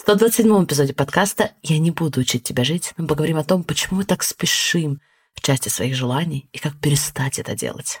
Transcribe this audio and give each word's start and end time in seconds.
В 0.00 0.02
127 0.02 0.64
эпизоде 0.64 0.94
подкаста 0.94 1.50
«Я 1.62 1.78
не 1.78 1.90
буду 1.90 2.20
учить 2.20 2.42
тебя 2.42 2.64
жить», 2.64 2.94
мы 2.96 3.06
поговорим 3.06 3.36
о 3.36 3.44
том, 3.44 3.62
почему 3.62 3.98
мы 3.98 4.04
так 4.06 4.22
спешим 4.22 5.02
в 5.34 5.42
части 5.42 5.68
своих 5.68 5.94
желаний 5.94 6.48
и 6.54 6.58
как 6.58 6.74
перестать 6.80 7.38
это 7.38 7.54
делать. 7.54 8.00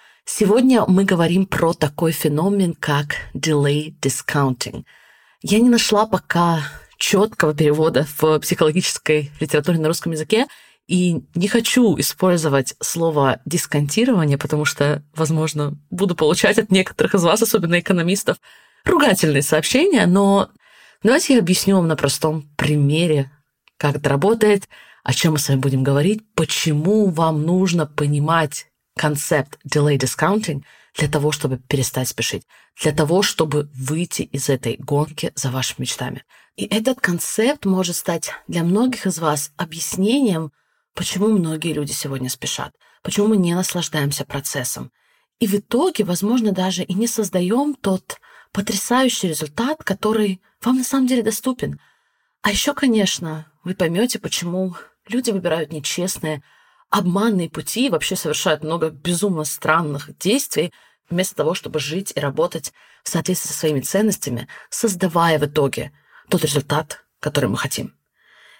Сегодня 0.33 0.85
мы 0.87 1.03
говорим 1.03 1.45
про 1.45 1.73
такой 1.73 2.13
феномен, 2.13 2.73
как 2.73 3.15
delay 3.35 3.93
discounting. 3.99 4.85
Я 5.41 5.59
не 5.59 5.67
нашла 5.67 6.07
пока 6.07 6.63
четкого 6.97 7.53
перевода 7.53 8.07
в 8.17 8.39
психологической 8.39 9.29
литературе 9.41 9.77
на 9.77 9.89
русском 9.89 10.13
языке, 10.13 10.47
и 10.87 11.21
не 11.35 11.49
хочу 11.49 11.99
использовать 11.99 12.75
слово 12.79 13.41
дисконтирование, 13.45 14.37
потому 14.37 14.63
что, 14.63 15.03
возможно, 15.13 15.77
буду 15.89 16.15
получать 16.15 16.57
от 16.57 16.71
некоторых 16.71 17.13
из 17.13 17.23
вас, 17.25 17.41
особенно 17.41 17.81
экономистов, 17.81 18.37
ругательные 18.85 19.41
сообщения, 19.41 20.05
но 20.05 20.49
давайте 21.03 21.33
я 21.33 21.39
объясню 21.39 21.75
вам 21.75 21.89
на 21.89 21.97
простом 21.97 22.43
примере, 22.55 23.29
как 23.75 23.97
это 23.97 24.09
работает, 24.09 24.69
о 25.03 25.13
чем 25.13 25.33
мы 25.33 25.39
с 25.39 25.49
вами 25.49 25.59
будем 25.59 25.83
говорить, 25.83 26.23
почему 26.35 27.07
вам 27.07 27.45
нужно 27.45 27.85
понимать 27.85 28.70
концепт 29.01 29.57
delay 29.65 29.97
discounting 29.97 30.63
для 30.95 31.07
того, 31.07 31.31
чтобы 31.31 31.57
перестать 31.57 32.07
спешить, 32.07 32.45
для 32.79 32.91
того, 32.91 33.23
чтобы 33.23 33.67
выйти 33.73 34.21
из 34.21 34.47
этой 34.47 34.75
гонки 34.77 35.31
за 35.33 35.49
вашими 35.49 35.81
мечтами. 35.81 36.23
И 36.55 36.65
этот 36.65 37.01
концепт 37.01 37.65
может 37.65 37.95
стать 37.95 38.29
для 38.47 38.61
многих 38.61 39.07
из 39.07 39.17
вас 39.17 39.53
объяснением, 39.57 40.51
почему 40.93 41.29
многие 41.29 41.73
люди 41.73 41.93
сегодня 41.93 42.29
спешат, 42.29 42.75
почему 43.01 43.25
мы 43.29 43.37
не 43.37 43.55
наслаждаемся 43.55 44.23
процессом. 44.23 44.91
И 45.39 45.47
в 45.47 45.55
итоге, 45.55 46.03
возможно, 46.03 46.51
даже 46.51 46.83
и 46.83 46.93
не 46.93 47.07
создаем 47.07 47.73
тот 47.73 48.19
потрясающий 48.51 49.29
результат, 49.29 49.83
который 49.83 50.43
вам 50.61 50.77
на 50.77 50.83
самом 50.83 51.07
деле 51.07 51.23
доступен. 51.23 51.79
А 52.43 52.51
еще, 52.51 52.75
конечно, 52.75 53.51
вы 53.63 53.73
поймете, 53.73 54.19
почему 54.19 54.75
люди 55.07 55.31
выбирают 55.31 55.71
нечестные, 55.71 56.43
обманные 56.91 57.49
пути 57.49 57.89
вообще 57.89 58.15
совершают 58.15 58.63
много 58.63 58.89
безумно 58.89 59.45
странных 59.45 60.15
действий, 60.19 60.71
вместо 61.09 61.35
того, 61.35 61.55
чтобы 61.55 61.79
жить 61.79 62.13
и 62.15 62.19
работать 62.19 62.73
в 63.03 63.09
соответствии 63.09 63.47
со 63.47 63.53
своими 63.57 63.79
ценностями, 63.79 64.47
создавая 64.69 65.39
в 65.39 65.45
итоге 65.45 65.91
тот 66.29 66.43
результат, 66.43 67.03
который 67.19 67.49
мы 67.49 67.57
хотим. 67.57 67.95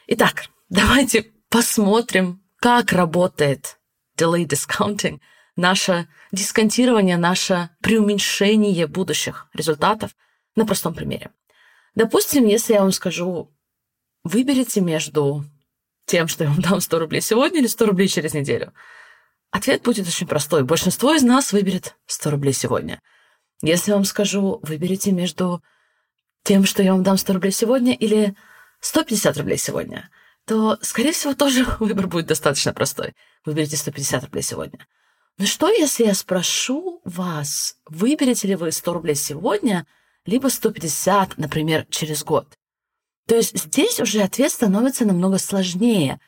Итак, 0.08 0.46
давайте 0.70 1.32
посмотрим, 1.50 2.42
как 2.58 2.94
работает 2.94 3.78
delay 4.18 4.46
discounting, 4.46 5.20
наше 5.56 6.08
дисконтирование, 6.32 7.18
наше 7.18 7.70
преуменьшение 7.82 8.88
будущих 8.88 9.48
результатов 9.54 10.16
на 10.56 10.66
простом 10.66 10.94
примере. 10.94 11.32
Допустим, 11.96 12.46
если 12.46 12.74
я 12.74 12.82
вам 12.82 12.94
скажу, 12.94 13.54
выберите 14.24 14.80
между 14.80 15.44
тем, 16.12 16.28
что 16.28 16.44
я 16.44 16.50
вам 16.50 16.59
дам 16.59 16.81
100 16.81 17.00
рублей 17.00 17.22
сегодня 17.22 17.59
или 17.59 17.67
100 17.67 17.86
рублей 17.86 18.09
через 18.09 18.34
неделю? 18.34 18.73
Ответ 19.50 19.81
будет 19.81 20.08
очень 20.08 20.28
простой. 20.28 20.64
Большинство 20.64 21.13
из 21.13 21.24
нас 21.24 21.53
выберет 21.53 21.96
100 22.08 22.31
рублей 22.31 22.53
сегодня. 22.53 23.02
Если 23.62 23.91
я 23.91 23.96
вам 23.96 24.03
скажу, 24.03 24.59
выберите 24.62 25.12
между 25.13 25.63
тем, 26.44 26.66
что 26.66 26.84
я 26.84 26.91
вам 26.91 27.03
дам 27.03 27.18
100 27.18 27.34
рублей 27.34 27.52
сегодня 27.52 27.94
или 27.94 28.36
150 28.81 29.38
рублей 29.38 29.58
сегодня, 29.58 30.09
то, 30.46 30.78
скорее 30.81 31.13
всего, 31.13 31.34
тоже 31.34 31.66
выбор 31.80 32.08
будет 32.08 32.25
достаточно 32.25 32.74
простой. 32.74 33.13
Выберите 33.46 33.78
150 33.78 34.25
рублей 34.25 34.44
сегодня. 34.44 34.86
Но 35.38 35.46
что, 35.46 35.69
если 35.69 36.03
я 36.03 36.13
спрошу 36.13 37.02
вас, 37.06 37.78
выберете 37.86 38.50
ли 38.50 38.56
вы 38.56 38.74
100 38.74 38.94
рублей 38.94 39.16
сегодня, 39.16 39.88
либо 40.25 40.50
150, 40.50 41.38
например, 41.38 41.86
через 41.90 42.25
год? 42.25 42.57
То 43.31 43.38
есть 43.38 43.58
здесь 43.58 44.02
уже 44.02 44.24
ответ 44.24 44.52
становится 44.52 45.06
намного 45.06 45.38
сложнее. 45.38 46.19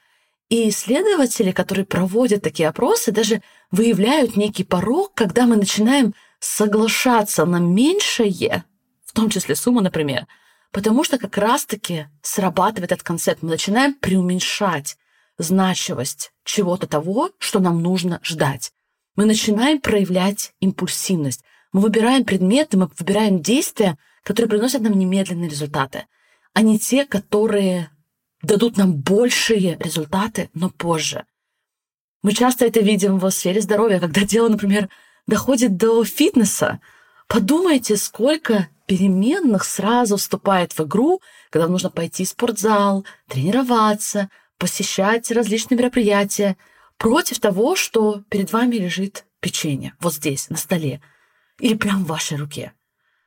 И 0.48 0.70
исследователи, 0.70 1.52
которые 1.52 1.86
проводят 1.86 2.44
такие 2.44 2.70
опросы, 2.70 3.12
даже 3.12 3.42
выявляют 3.72 4.38
некий 4.38 4.64
порог, 4.64 5.14
когда 5.14 5.46
мы 5.46 5.58
начинаем 5.58 6.16
соглашаться 6.40 7.44
на 7.44 7.58
меньшее, 7.60 8.64
в 9.04 9.12
том 9.12 9.30
числе 9.30 9.58
сумму, 9.58 9.82
например, 9.82 10.28
потому 10.72 11.04
что 11.04 11.18
как 11.18 11.38
раз-таки 11.38 12.08
срабатывает 12.22 12.94
этот 12.94 13.04
концепт. 13.04 13.44
Мы 13.44 13.50
начинаем 13.50 13.96
преуменьшать 13.96 14.96
значимость 15.38 16.32
чего-то 16.46 16.88
того, 16.88 17.32
что 17.38 17.60
нам 17.60 17.82
нужно 17.82 18.22
ждать. 18.24 18.72
Мы 19.18 19.26
начинаем 19.26 19.82
проявлять 19.82 20.54
импульсивность. 20.62 21.44
Мы 21.74 21.82
выбираем 21.82 22.24
предметы, 22.24 22.78
мы 22.78 22.90
выбираем 22.98 23.42
действия, 23.42 23.98
которые 24.24 24.50
приносят 24.50 24.82
нам 24.84 24.98
немедленные 24.98 25.50
результаты 25.50 26.06
а 26.54 26.62
не 26.62 26.80
те, 26.80 27.06
которые 27.06 27.90
дадут 28.42 28.78
нам 28.78 28.94
большие 28.94 29.78
результаты, 29.80 30.50
но 30.54 30.70
позже. 30.70 31.26
Мы 32.22 32.34
часто 32.34 32.66
это 32.66 32.80
видим 32.80 33.18
в 33.18 33.30
сфере 33.32 33.62
здоровья, 33.62 34.00
когда 34.00 34.22
дело, 34.26 34.50
например, 34.50 34.90
доходит 35.28 35.78
до 35.78 36.04
фитнеса. 36.04 36.80
Подумайте, 37.28 37.98
сколько 37.98 38.68
переменных 38.86 39.64
сразу 39.64 40.18
вступает 40.18 40.74
в 40.74 40.82
игру, 40.82 41.22
когда 41.50 41.68
нужно 41.68 41.90
пойти 41.90 42.26
в 42.26 42.30
спортзал, 42.30 43.06
тренироваться, 43.28 44.30
посещать 44.58 45.32
различные 45.32 45.78
мероприятия, 45.78 46.58
против 46.98 47.40
того, 47.40 47.76
что 47.76 48.24
перед 48.30 48.52
вами 48.52 48.76
лежит 48.76 49.26
печенье 49.40 49.94
вот 50.00 50.14
здесь, 50.14 50.50
на 50.50 50.58
столе, 50.58 51.02
или 51.60 51.76
прямо 51.76 52.00
в 52.00 52.08
вашей 52.08 52.38
руке. 52.38 52.74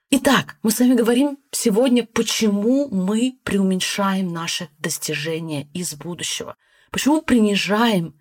Итак, 0.09 0.57
мы 0.63 0.71
с 0.71 0.79
вами 0.79 0.95
говорим 0.95 1.37
сегодня, 1.51 2.05
почему 2.05 2.89
мы 2.89 3.41
преуменьшаем 3.43 4.33
наши 4.33 4.69
достижения 4.79 5.69
из 5.75 5.95
будущего. 5.95 6.57
Почему 6.93 7.23
принижаем 7.23 8.17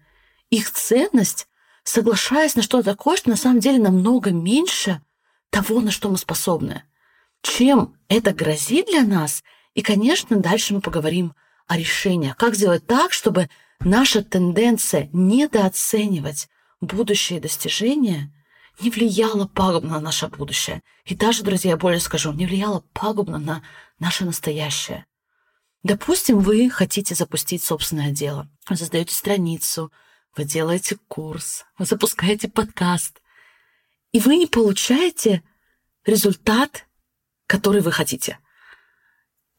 их 0.50 0.72
ценность, 0.72 1.48
соглашаясь 1.84 2.56
на 2.56 2.64
что-то 2.64 2.86
такое, 2.86 3.18
что 3.18 3.30
на 3.30 3.36
самом 3.36 3.60
деле 3.60 3.78
намного 3.78 4.32
меньше 4.32 5.04
того, 5.52 5.80
на 5.80 5.92
что 5.92 6.10
мы 6.10 6.18
способны. 6.18 6.82
Чем 7.44 7.96
это 8.08 8.34
грозит 8.34 8.88
для 8.88 9.04
нас? 9.04 9.44
И, 9.76 9.84
конечно, 9.84 10.38
дальше 10.38 10.74
мы 10.74 10.82
поговорим 10.82 11.36
о 11.68 11.78
решениях. 11.78 12.36
Как 12.36 12.56
сделать 12.56 12.88
так, 12.88 13.14
чтобы 13.14 13.48
наша 13.80 14.24
тенденция 14.24 15.08
недооценивать 15.14 16.50
будущие 16.82 17.40
достижения 17.40 18.35
не 18.80 18.90
влияло 18.90 19.48
пагубно 19.48 19.92
на 19.92 20.00
наше 20.00 20.28
будущее. 20.28 20.82
И 21.06 21.16
даже, 21.16 21.44
друзья, 21.44 21.72
я 21.72 21.78
более 21.78 22.00
скажу, 22.00 22.32
не 22.34 22.46
влияло 22.46 22.84
пагубно 22.94 23.38
на 23.38 23.64
наше 24.00 24.26
настоящее. 24.26 25.06
Допустим, 25.84 26.40
вы 26.40 26.70
хотите 26.70 27.16
запустить 27.16 27.64
собственное 27.64 28.12
дело. 28.12 28.50
Вы 28.68 28.76
создаете 28.76 29.14
страницу, 29.14 29.92
вы 30.36 30.44
делаете 30.44 30.98
курс, 31.08 31.64
вы 31.78 31.86
запускаете 31.86 32.50
подкаст, 32.50 33.22
и 34.12 34.20
вы 34.20 34.38
не 34.38 34.48
получаете 34.48 35.44
результат, 36.06 36.88
который 37.48 37.82
вы 37.82 37.92
хотите. 37.92 38.40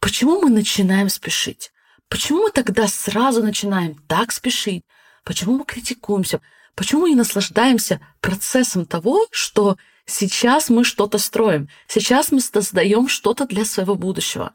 Почему 0.00 0.41
мы 0.41 0.50
начинаем 0.50 1.09
спешить? 1.09 1.72
Почему 2.09 2.42
мы 2.42 2.51
тогда 2.51 2.89
сразу 2.89 3.42
начинаем 3.42 3.95
так 4.07 4.33
спешить? 4.33 4.84
Почему 5.24 5.59
мы 5.59 5.65
критикуемся? 5.65 6.41
Почему 6.77 7.03
мы 7.03 7.11
не 7.11 7.17
наслаждаемся 7.17 8.01
процессом 8.21 8.84
того, 8.84 9.27
что 9.31 9.78
сейчас 10.05 10.69
мы 10.69 10.84
что-то 10.84 11.19
строим, 11.19 11.69
сейчас 11.89 12.31
мы 12.31 12.41
создаем 12.41 13.09
что-то 13.09 13.47
для 13.47 13.65
своего 13.65 13.95
будущего? 13.95 14.55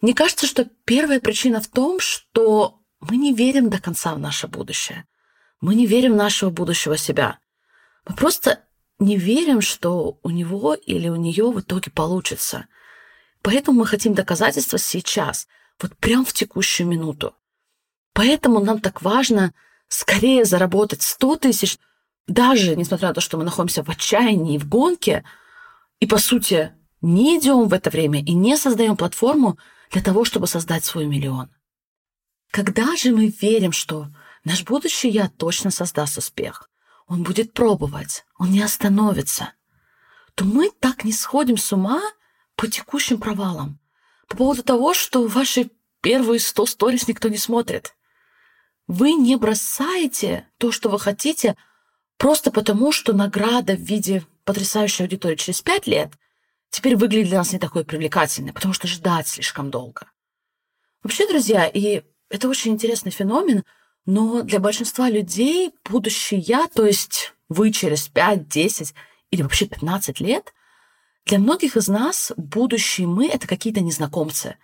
Мне 0.00 0.12
кажется, 0.12 0.48
что 0.48 0.68
первая 0.84 1.20
причина 1.20 1.60
в 1.60 1.68
том, 1.68 2.00
что 2.00 2.80
мы 3.00 3.16
не 3.16 3.32
верим 3.32 3.70
до 3.70 3.80
конца 3.80 4.12
в 4.14 4.18
наше 4.18 4.48
будущее. 4.48 5.06
Мы 5.60 5.76
не 5.76 5.86
верим 5.86 6.14
в 6.14 6.16
нашего 6.16 6.50
будущего 6.50 6.98
себя. 6.98 7.38
Мы 8.08 8.16
просто 8.16 8.64
не 8.98 9.16
верим, 9.16 9.60
что 9.60 10.18
у 10.24 10.30
него 10.30 10.74
или 10.74 11.08
у 11.08 11.16
нее 11.16 11.52
в 11.52 11.60
итоге 11.60 11.92
получится. 11.92 12.66
Поэтому 13.40 13.80
мы 13.80 13.86
хотим 13.86 14.14
доказательства 14.14 14.78
сейчас, 14.78 15.46
вот 15.80 15.96
прям 15.96 16.24
в 16.24 16.32
текущую 16.32 16.88
минуту. 16.88 17.36
Поэтому 18.14 18.58
нам 18.58 18.80
так 18.80 19.02
важно 19.02 19.54
скорее 19.92 20.46
заработать 20.46 21.02
100 21.02 21.36
тысяч, 21.36 21.78
даже 22.26 22.76
несмотря 22.76 23.08
на 23.08 23.14
то, 23.14 23.20
что 23.20 23.36
мы 23.36 23.44
находимся 23.44 23.84
в 23.84 23.90
отчаянии, 23.90 24.56
в 24.56 24.66
гонке, 24.66 25.22
и, 26.00 26.06
по 26.06 26.16
сути, 26.16 26.72
не 27.02 27.38
идем 27.38 27.68
в 27.68 27.74
это 27.74 27.90
время 27.90 28.20
и 28.20 28.32
не 28.32 28.56
создаем 28.56 28.96
платформу 28.96 29.58
для 29.90 30.02
того, 30.02 30.24
чтобы 30.24 30.46
создать 30.46 30.84
свой 30.86 31.04
миллион. 31.04 31.50
Когда 32.50 32.96
же 32.96 33.12
мы 33.12 33.26
верим, 33.28 33.72
что 33.72 34.08
наш 34.44 34.62
будущий 34.64 35.10
я 35.10 35.28
точно 35.28 35.70
создаст 35.70 36.16
успех, 36.16 36.70
он 37.06 37.22
будет 37.22 37.52
пробовать, 37.52 38.24
он 38.38 38.50
не 38.50 38.62
остановится, 38.62 39.52
то 40.34 40.46
мы 40.46 40.70
так 40.70 41.04
не 41.04 41.12
сходим 41.12 41.58
с 41.58 41.70
ума 41.70 42.00
по 42.56 42.66
текущим 42.66 43.18
провалам, 43.18 43.78
по 44.26 44.38
поводу 44.38 44.62
того, 44.62 44.94
что 44.94 45.26
ваши 45.26 45.70
первые 46.00 46.40
100 46.40 46.64
сторис 46.64 47.08
никто 47.08 47.28
не 47.28 47.36
смотрит. 47.36 47.94
Вы 48.92 49.14
не 49.14 49.36
бросаете 49.36 50.46
то, 50.58 50.70
что 50.70 50.90
вы 50.90 51.00
хотите, 51.00 51.56
просто 52.18 52.50
потому, 52.50 52.92
что 52.92 53.14
награда 53.14 53.74
в 53.74 53.80
виде 53.80 54.22
потрясающей 54.44 55.02
аудитории 55.02 55.36
через 55.36 55.62
5 55.62 55.86
лет 55.86 56.10
теперь 56.68 56.96
выглядит 56.96 57.28
для 57.28 57.38
нас 57.38 57.54
не 57.54 57.58
такой 57.58 57.86
привлекательной, 57.86 58.52
потому 58.52 58.74
что 58.74 58.88
ждать 58.88 59.28
слишком 59.28 59.70
долго. 59.70 60.10
Вообще, 61.02 61.26
друзья, 61.26 61.66
и 61.66 62.02
это 62.28 62.50
очень 62.50 62.72
интересный 62.72 63.12
феномен, 63.12 63.64
но 64.04 64.42
для 64.42 64.58
большинства 64.58 65.08
людей 65.08 65.72
будущее 65.88 66.40
я, 66.40 66.66
то 66.68 66.84
есть 66.84 67.32
вы 67.48 67.72
через 67.72 68.08
5, 68.08 68.46
10 68.46 68.94
или 69.30 69.40
вообще 69.40 69.64
15 69.64 70.20
лет, 70.20 70.52
для 71.24 71.38
многих 71.38 71.78
из 71.78 71.88
нас 71.88 72.30
будущие 72.36 73.06
мы— 73.06 73.26
это 73.28 73.48
какие-то 73.48 73.80
незнакомцы. 73.80 74.58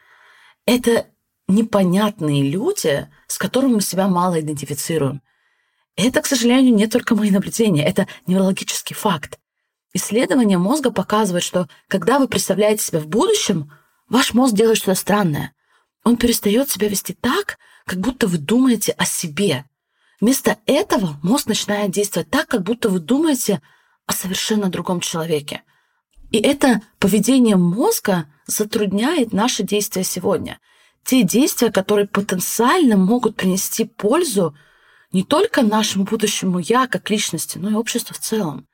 Это 0.67 1.07
непонятные 1.49 2.49
люди, 2.49 3.09
с 3.27 3.39
которыми 3.39 3.75
мы 3.75 3.81
себя 3.81 4.07
мало 4.07 4.41
идентифицируем. 4.41 5.23
Это, 5.97 6.23
к 6.23 6.27
сожалению, 6.27 6.75
не 6.77 6.87
только 6.87 7.17
мои 7.17 7.31
наблюдения, 7.31 7.85
это 7.85 8.07
неврологический 8.27 8.95
факт. 8.95 9.41
Исследования 9.95 10.59
мозга 10.59 10.93
показывают, 10.93 11.43
что 11.43 11.69
когда 11.89 12.19
вы 12.19 12.29
представляете 12.29 12.85
себя 12.85 13.01
в 13.01 13.09
будущем, 13.09 13.73
ваш 14.09 14.35
мозг 14.35 14.55
делает 14.55 14.79
что-то 14.79 14.95
странное. 14.95 15.55
Он 16.05 16.17
перестает 16.17 16.71
себя 16.71 16.89
вести 16.89 17.15
так, 17.15 17.59
как 17.85 17.99
будто 17.99 18.29
вы 18.29 18.39
думаете 18.39 18.93
о 18.93 19.05
себе. 19.07 19.65
Вместо 20.21 20.59
этого 20.67 21.19
мозг 21.23 21.47
начинает 21.47 21.91
действовать 21.91 22.31
так, 22.31 22.47
как 22.49 22.63
будто 22.63 22.91
вы 22.91 23.01
думаете 23.01 23.61
о 24.07 24.13
совершенно 24.13 24.69
другом 24.69 25.01
человеке. 25.01 25.63
И 26.31 26.39
это 26.39 26.83
поведение 26.99 27.57
мозга 27.57 28.27
затрудняет 28.47 29.33
наши 29.33 29.63
действия 29.63 30.05
сегодня. 30.05 30.61
Те 31.09 31.23
действия, 31.23 31.73
которые 31.73 32.07
потенциально 32.07 32.99
могут 32.99 33.35
принести 33.35 33.87
пользу 33.87 34.55
не 35.11 35.25
только 35.25 35.63
нашему 35.63 36.05
будущему 36.05 36.59
«я» 36.59 36.87
как 36.87 37.09
личности, 37.09 37.57
но 37.57 37.71
и 37.71 37.75
обществу 37.75 38.15
в 38.15 38.19
целом. 38.19 38.69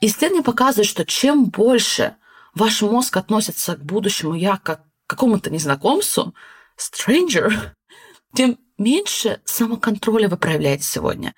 Исследования 0.00 0.42
показывают, 0.42 0.88
что 0.88 1.04
чем 1.04 1.44
больше 1.50 2.16
ваш 2.54 2.80
мозг 2.80 3.18
относится 3.18 3.76
к 3.76 3.84
будущему 3.84 4.32
«я» 4.32 4.56
как 4.56 4.80
к 4.80 5.10
какому-то 5.10 5.50
незнакомцу, 5.50 6.34
stranger, 6.78 7.52
тем 8.34 8.58
меньше 8.78 9.42
самоконтроля 9.44 10.30
вы 10.30 10.38
проявляете 10.38 10.84
сегодня, 10.84 11.34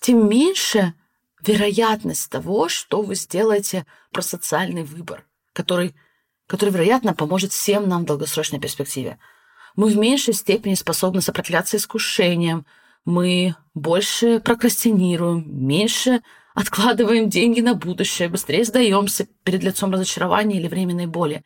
тем 0.00 0.28
меньше 0.28 0.94
вероятность 1.44 2.30
того, 2.30 2.68
что 2.68 3.02
вы 3.02 3.16
сделаете 3.16 3.86
про 4.12 4.22
социальный 4.22 4.84
выбор, 4.84 5.26
который, 5.52 5.96
который, 6.46 6.70
вероятно, 6.70 7.12
поможет 7.12 7.50
всем 7.50 7.88
нам 7.88 8.02
в 8.02 8.06
долгосрочной 8.06 8.60
перспективе. 8.60 9.18
Мы 9.76 9.88
в 9.88 9.96
меньшей 9.96 10.34
степени 10.34 10.74
способны 10.74 11.20
сопротивляться 11.20 11.76
искушениям, 11.76 12.66
мы 13.04 13.54
больше 13.74 14.40
прокрастинируем, 14.40 15.44
меньше 15.46 16.22
откладываем 16.54 17.28
деньги 17.28 17.60
на 17.60 17.74
будущее, 17.74 18.28
быстрее 18.28 18.64
сдаемся 18.64 19.26
перед 19.42 19.62
лицом 19.62 19.92
разочарования 19.92 20.58
или 20.58 20.68
временной 20.68 21.06
боли. 21.06 21.44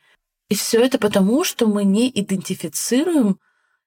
И 0.49 0.55
все 0.55 0.81
это 0.81 0.99
потому, 0.99 1.45
что 1.45 1.67
мы 1.67 1.85
не 1.85 2.09
идентифицируем 2.09 3.39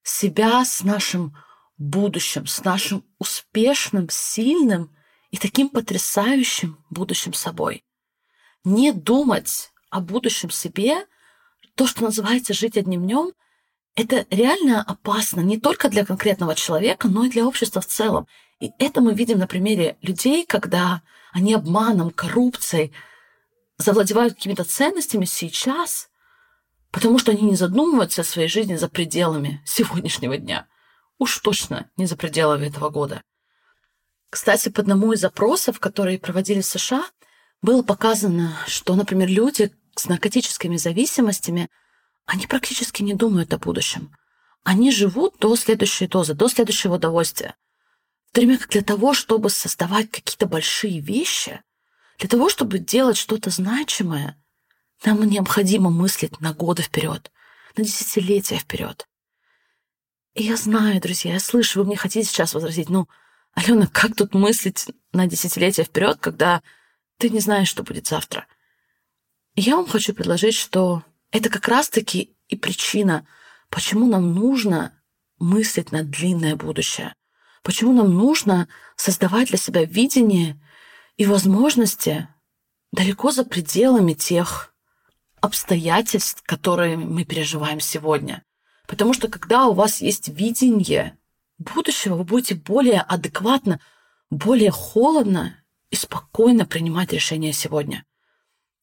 себя 0.04 0.66
с 0.66 0.84
нашим 0.84 1.36
будущим, 1.78 2.48
с 2.48 2.64
нашим 2.64 3.04
успешным, 3.20 4.08
сильным 4.10 4.96
и 5.30 5.38
таким 5.38 5.70
потрясающим 5.70 6.84
будущим 6.90 7.34
собой. 7.34 7.84
Не 8.64 8.92
думать 8.92 9.72
о 9.90 10.02
будущем 10.02 10.50
себе, 10.50 11.06
то, 11.76 11.88
что 11.88 12.04
называется 12.04 12.54
жить 12.54 12.78
одним 12.78 13.04
днем, 13.04 13.32
это 13.96 14.26
реально 14.30 14.82
опасно 14.82 15.42
не 15.42 15.60
только 15.60 15.90
для 15.90 16.06
конкретного 16.06 16.56
человека, 16.56 17.08
но 17.08 17.26
и 17.26 17.30
для 17.30 17.46
общества 17.46 17.82
в 17.82 17.88
целом. 17.88 18.28
И 18.60 18.72
это 18.80 19.02
мы 19.02 19.14
видим 19.14 19.40
на 19.40 19.48
примере 19.48 19.98
людей, 20.02 20.46
когда 20.46 21.02
они 21.34 21.54
обманом, 21.54 22.12
коррупцией 22.12 22.94
завладевают 23.78 24.36
какими-то 24.36 24.64
ценностями 24.64 25.26
сейчас, 25.26 26.10
потому 26.92 27.18
что 27.18 27.32
они 27.32 27.42
не 27.42 27.56
задумываются 27.56 28.22
о 28.22 28.26
своей 28.26 28.48
жизни 28.48 28.76
за 28.76 28.88
пределами 28.88 29.62
сегодняшнего 29.66 30.38
дня. 30.38 30.68
Уж 31.18 31.40
точно 31.40 31.90
не 31.98 32.06
за 32.06 32.16
пределами 32.16 32.68
этого 32.68 32.90
года. 32.90 33.24
Кстати, 34.30 34.70
по 34.70 34.82
одному 34.82 35.12
из 35.12 35.20
запросов, 35.20 35.80
которые 35.80 36.20
проводили 36.20 36.62
в 36.62 36.66
США, 36.66 37.06
было 37.62 37.84
показано, 37.84 38.58
что, 38.66 38.96
например, 38.96 39.28
люди 39.28 39.72
с 39.96 40.08
наркотическими 40.08 40.78
зависимостями, 40.78 41.70
они 42.26 42.48
практически 42.48 43.04
не 43.04 43.14
думают 43.14 43.54
о 43.54 43.58
будущем. 43.58 44.16
Они 44.64 44.92
живут 44.92 45.38
до 45.40 45.56
следующей 45.56 46.08
дозы, 46.08 46.34
до 46.34 46.48
следующего 46.48 46.96
удовольствия. 46.96 47.56
В 48.30 48.36
то 48.36 48.42
время 48.42 48.58
как 48.58 48.70
для 48.70 48.82
того, 48.82 49.14
чтобы 49.14 49.50
создавать 49.50 50.10
какие-то 50.10 50.46
большие 50.46 51.00
вещи, 51.00 51.62
для 52.20 52.30
того, 52.30 52.50
чтобы 52.50 52.80
делать 52.80 53.18
что-то 53.18 53.50
значимое, 53.50 54.42
нам 55.04 55.24
необходимо 55.24 55.90
мыслить 55.90 56.40
на 56.40 56.54
годы 56.54 56.84
вперед, 56.84 57.32
на 57.76 57.84
десятилетия 57.84 58.58
вперед. 58.58 59.08
И 60.36 60.44
я 60.44 60.56
знаю, 60.56 61.02
друзья, 61.02 61.34
я 61.34 61.40
слышу, 61.40 61.80
вы 61.80 61.88
мне 61.88 61.98
хотите 61.98 62.28
сейчас 62.28 62.54
возразить, 62.54 62.90
ну, 62.90 63.10
Алена, 63.54 63.88
как 63.88 64.16
тут 64.16 64.34
мыслить 64.34 64.88
на 65.12 65.28
десятилетия 65.28 65.84
вперед, 65.84 66.18
когда 66.22 66.62
ты 67.18 67.30
не 67.30 67.40
знаешь, 67.40 67.68
что 67.68 67.84
будет 67.84 68.08
завтра? 68.08 68.48
И 69.56 69.62
я 69.62 69.76
вам 69.76 69.88
хочу 69.88 70.14
предложить, 70.14 70.56
что 70.56 71.04
это 71.32 71.50
как 71.50 71.68
раз-таки 71.68 72.36
и 72.48 72.56
причина, 72.56 73.26
почему 73.70 74.08
нам 74.08 74.34
нужно 74.34 74.94
мыслить 75.40 75.92
на 75.92 76.04
длинное 76.04 76.56
будущее. 76.56 77.14
Почему 77.64 77.94
нам 77.94 78.14
нужно 78.14 78.68
создавать 78.96 79.50
для 79.50 79.58
себя 79.58 79.86
видение 79.86 80.60
и 81.18 81.26
возможности 81.26 82.28
далеко 82.92 83.32
за 83.32 83.46
пределами 83.46 84.14
тех 84.14 84.74
обстоятельств, 85.40 86.44
которые 86.46 86.98
мы 86.98 87.24
переживаем 87.26 87.80
сегодня. 87.80 88.44
Потому 88.88 89.14
что 89.14 89.28
когда 89.28 89.68
у 89.68 89.74
вас 89.74 90.02
есть 90.02 90.28
видение 90.28 91.18
будущего, 91.58 92.16
вы 92.16 92.24
будете 92.24 92.56
более 92.56 93.02
адекватно, 93.02 93.80
более 94.30 94.72
холодно 94.72 95.56
и 95.90 95.96
спокойно 95.96 96.66
принимать 96.66 97.14
решения 97.14 97.54
сегодня. 97.54 98.06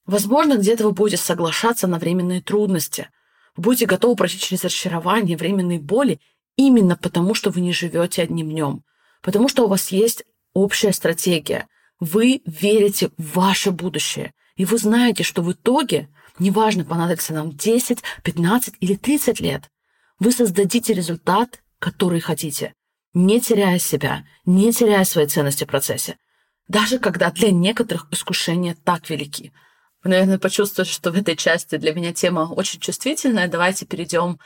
Возможно, 0.08 0.56
где-то 0.56 0.84
вы 0.84 0.92
будете 0.92 1.22
соглашаться 1.22 1.86
на 1.86 1.98
временные 1.98 2.40
трудности. 2.40 3.10
Вы 3.56 3.64
будете 3.64 3.84
готовы 3.84 4.16
пройти 4.16 4.38
через 4.38 4.64
разочарование, 4.64 5.36
временные 5.36 5.78
боли 5.78 6.18
именно 6.56 6.96
потому, 6.96 7.34
что 7.34 7.50
вы 7.50 7.60
не 7.60 7.74
живете 7.74 8.22
одним 8.22 8.48
днем. 8.48 8.84
Потому 9.20 9.50
что 9.50 9.64
у 9.64 9.68
вас 9.68 9.88
есть 9.88 10.24
общая 10.54 10.94
стратегия. 10.94 11.68
Вы 12.00 12.40
верите 12.46 13.10
в 13.18 13.34
ваше 13.34 13.70
будущее. 13.70 14.32
И 14.56 14.64
вы 14.64 14.78
знаете, 14.78 15.24
что 15.24 15.42
в 15.42 15.52
итоге, 15.52 16.08
неважно, 16.38 16.86
понадобится 16.86 17.34
нам 17.34 17.52
10, 17.52 17.98
15 18.24 18.76
или 18.80 18.94
30 18.94 19.40
лет, 19.40 19.70
вы 20.18 20.32
создадите 20.32 20.94
результат, 20.94 21.62
который 21.78 22.20
хотите, 22.20 22.72
не 23.12 23.42
теряя 23.42 23.78
себя, 23.78 24.24
не 24.46 24.72
теряя 24.72 25.04
свои 25.04 25.26
ценности 25.26 25.64
в 25.64 25.68
процессе. 25.68 26.16
Даже 26.66 26.98
когда 26.98 27.30
для 27.30 27.50
некоторых 27.50 28.06
искушения 28.10 28.74
так 28.84 29.10
велики. 29.10 29.52
Наверное, 30.08 30.38
почувствуете, 30.38 30.90
что 30.90 31.10
в 31.12 31.16
этой 31.18 31.36
части 31.36 31.76
для 31.76 31.92
меня 31.92 32.14
тема 32.14 32.50
очень 32.50 32.80
чувствительная. 32.80 33.46
Давайте 33.46 33.84
перейдем 33.84 34.38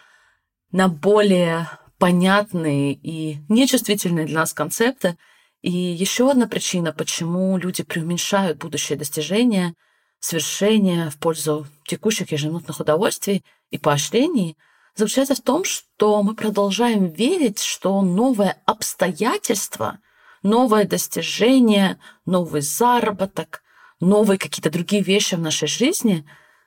на 0.73 0.89
более 0.89 1.69
понятные 1.99 2.95
и 2.95 3.39
нечувствительные 3.49 4.27
для 4.27 4.41
нас 4.41 4.53
концепты. 4.53 5.17
И 5.61 5.71
еще 5.71 6.29
одна 6.29 6.49
причина, 6.49 6.93
почему 6.93 7.57
люди 7.59 7.85
преуменьшают 7.85 8.59
будущее 8.59 8.99
достижения, 8.99 9.75
свершения 10.19 11.11
в 11.11 11.19
пользу 11.19 11.69
текущих 11.87 12.33
ежеминутных 12.33 12.81
удовольствий 12.81 13.45
и 13.71 13.79
поощрений, 13.79 14.57
заключается 14.97 15.37
в 15.37 15.43
том, 15.43 15.63
что 15.63 16.25
мы 16.25 16.35
продолжаем 16.35 17.07
верить, 17.07 17.61
что 17.61 18.03
новое 18.03 18.61
обстоятельство, 18.67 20.01
новое 20.43 20.87
достижение, 20.89 22.01
новый 22.27 22.63
заработок, 22.63 23.63
новые 24.03 24.37
какие-то 24.37 24.71
другие 24.71 25.03
вещи 25.03 25.37
в 25.37 25.41
нашей 25.41 25.69
жизни 25.69 26.27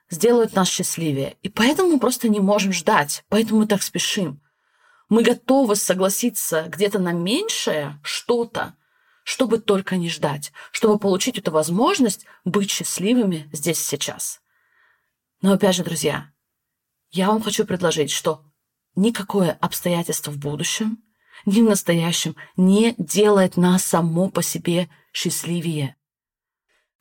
сделают 0.09 0.53
нас 0.55 0.69
счастливее. 0.69 1.35
И 1.41 1.49
поэтому 1.49 1.89
мы 1.89 1.99
просто 1.99 2.29
не 2.29 2.39
можем 2.39 2.71
ждать, 2.71 3.25
поэтому 3.29 3.61
мы 3.61 3.67
так 3.67 3.83
спешим. 3.83 4.41
Мы 5.09 5.21
готовы 5.21 5.75
согласиться 5.75 6.63
где-то 6.69 6.97
на 6.97 7.11
меньшее 7.11 7.99
что-то, 8.03 8.75
чтобы 9.23 9.59
только 9.59 9.97
не 9.97 10.09
ждать, 10.09 10.53
чтобы 10.71 10.97
получить 10.97 11.37
эту 11.37 11.51
возможность 11.51 12.25
быть 12.45 12.71
счастливыми 12.71 13.49
здесь 13.51 13.83
сейчас. 13.83 14.39
Но 15.41 15.53
опять 15.53 15.75
же, 15.75 15.83
друзья, 15.83 16.31
я 17.11 17.27
вам 17.27 17.41
хочу 17.41 17.65
предложить, 17.65 18.11
что 18.11 18.43
никакое 18.95 19.57
обстоятельство 19.59 20.31
в 20.31 20.37
будущем, 20.37 21.03
ни 21.45 21.61
в 21.61 21.65
настоящем 21.65 22.35
не 22.55 22.95
делает 22.97 23.57
нас 23.57 23.83
само 23.83 24.29
по 24.29 24.41
себе 24.41 24.89
счастливее. 25.11 25.97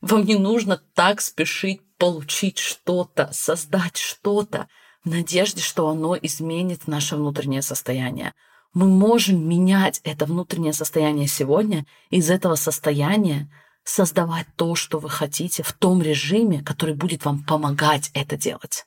Вам 0.04 0.26
не 0.26 0.37
нужно 0.37 0.82
так 0.92 1.23
спешить 1.23 1.80
получить 1.96 2.58
что-то, 2.58 3.30
создать 3.32 3.96
что-то 3.96 4.68
в 5.02 5.08
надежде, 5.08 5.62
что 5.62 5.88
оно 5.88 6.14
изменит 6.14 6.87
наше 6.87 7.16
внутреннее 7.16 7.62
состояние. 7.62 8.34
Мы 8.75 8.87
можем 8.87 9.49
менять 9.49 10.02
это 10.04 10.26
внутреннее 10.26 10.75
состояние 10.75 11.26
сегодня, 11.26 11.87
из 12.11 12.28
этого 12.28 12.56
состояния 12.56 13.50
создавать 13.82 14.46
то, 14.56 14.75
что 14.75 14.99
вы 14.99 15.08
хотите 15.08 15.62
в 15.62 15.73
том 15.73 16.02
режиме, 16.02 16.62
который 16.62 16.94
будет 16.94 17.25
вам 17.25 17.42
помогать 17.42 18.11
это 18.12 18.37
делать. 18.37 18.84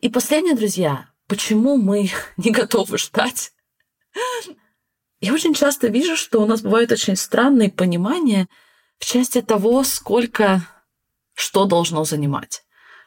И 0.00 0.08
последнее, 0.08 0.56
друзья, 0.56 1.10
почему 1.28 1.76
мы 1.76 2.10
не 2.36 2.50
готовы 2.50 2.98
ждать? 2.98 3.52
Я 5.20 5.32
очень 5.32 5.54
часто 5.54 5.86
вижу, 5.86 6.16
что 6.16 6.42
у 6.42 6.46
нас 6.46 6.62
бывают 6.62 6.90
очень 6.90 7.14
странные 7.14 7.70
понимания 7.70 8.48
в 9.00 9.06
части 9.06 9.40
того, 9.40 9.82
сколько 9.82 10.68
что 11.34 11.64
должно 11.64 12.04
занимать, 12.04 12.62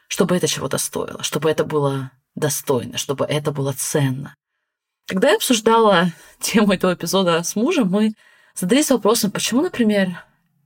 чтобы 0.08 0.36
это 0.36 0.48
чего-то 0.48 0.76
стоило, 0.76 1.22
чтобы 1.22 1.48
это 1.48 1.64
было 1.64 2.10
достойно, 2.34 2.98
чтобы 2.98 3.24
это 3.24 3.52
было 3.52 3.72
ценно. 3.72 4.34
Когда 5.06 5.30
я 5.30 5.36
обсуждала 5.36 6.12
тему 6.40 6.72
этого 6.72 6.94
эпизода 6.94 7.42
с 7.42 7.56
мужем, 7.56 7.88
мы 7.90 8.14
задались 8.54 8.90
вопросом, 8.90 9.30
почему, 9.30 9.62
например, 9.62 10.24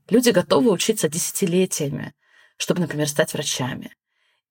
люди 0.08 0.30
готовы 0.30 0.70
учиться 0.70 1.08
десятилетиями, 1.08 2.14
чтобы, 2.56 2.80
например, 2.80 3.08
стать 3.08 3.32
врачами. 3.34 3.94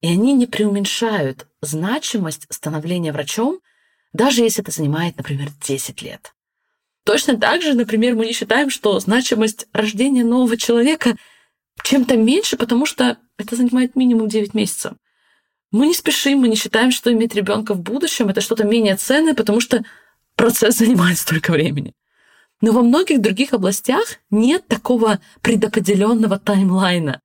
И 0.01 0.07
они 0.07 0.33
не 0.33 0.45
преуменьшают 0.45 1.47
значимость 1.61 2.45
становления 2.51 3.11
врачом, 3.11 3.59
даже 4.13 4.43
если 4.43 4.61
это 4.61 4.71
занимает, 4.71 5.17
например, 5.17 5.49
10 5.59 6.01
лет. 6.03 6.33
Точно 7.07 7.37
так 7.37 7.61
же, 7.61 7.73
например, 7.73 8.15
мы 8.15 8.25
не 8.25 8.33
считаем, 8.33 8.69
что 8.69 8.99
значимость 8.99 9.67
рождения 9.71 10.25
нового 10.25 10.57
человека 10.57 11.15
чем-то 11.81 12.17
меньше, 12.17 12.57
потому 12.57 12.85
что 12.85 13.17
это 13.37 13.55
занимает 13.55 13.95
минимум 13.95 14.27
9 14.27 14.53
месяцев. 14.53 14.91
Мы 15.71 15.87
не 15.87 15.93
спешим, 15.93 16.39
мы 16.39 16.49
не 16.49 16.57
считаем, 16.57 16.91
что 16.91 17.13
иметь 17.13 17.33
ребенка 17.33 17.75
в 17.75 17.79
будущем 17.79 18.27
это 18.27 18.41
что-то 18.41 18.65
менее 18.65 18.97
ценное, 18.97 19.35
потому 19.35 19.61
что 19.61 19.85
процесс 20.35 20.75
занимает 20.79 21.17
столько 21.17 21.51
времени. 21.51 21.93
Но 22.59 22.73
во 22.73 22.81
многих 22.81 23.21
других 23.21 23.53
областях 23.53 24.17
нет 24.29 24.67
такого 24.67 25.21
предопределенного 25.41 26.37
таймлайна. 26.37 27.21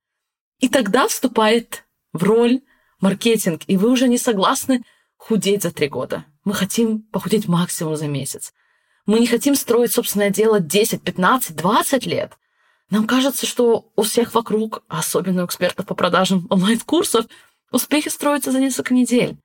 И 0.61 0.69
тогда 0.69 1.09
вступает 1.09 1.83
в 2.13 2.23
роль 2.23 2.61
маркетинг, 3.01 3.63
и 3.67 3.75
вы 3.75 3.91
уже 3.91 4.07
не 4.07 4.17
согласны 4.17 4.85
худеть 5.17 5.63
за 5.63 5.71
три 5.71 5.89
года. 5.89 6.23
Мы 6.45 6.53
хотим 6.53 7.01
похудеть 7.01 7.49
максимум 7.49 7.97
за 7.97 8.07
месяц. 8.07 8.53
Мы 9.05 9.19
не 9.19 9.27
хотим 9.27 9.55
строить 9.55 9.91
собственное 9.91 10.29
дело 10.29 10.59
10, 10.59 11.01
15, 11.01 11.55
20 11.55 12.05
лет. 12.05 12.33
Нам 12.89 13.05
кажется, 13.05 13.45
что 13.45 13.91
у 13.95 14.03
всех 14.03 14.33
вокруг, 14.33 14.83
особенно 14.87 15.43
у 15.43 15.45
экспертов 15.45 15.85
по 15.85 15.95
продажам 15.95 16.47
онлайн-курсов, 16.49 17.25
успехи 17.71 18.09
строятся 18.09 18.51
за 18.51 18.59
несколько 18.59 18.93
недель. 18.93 19.37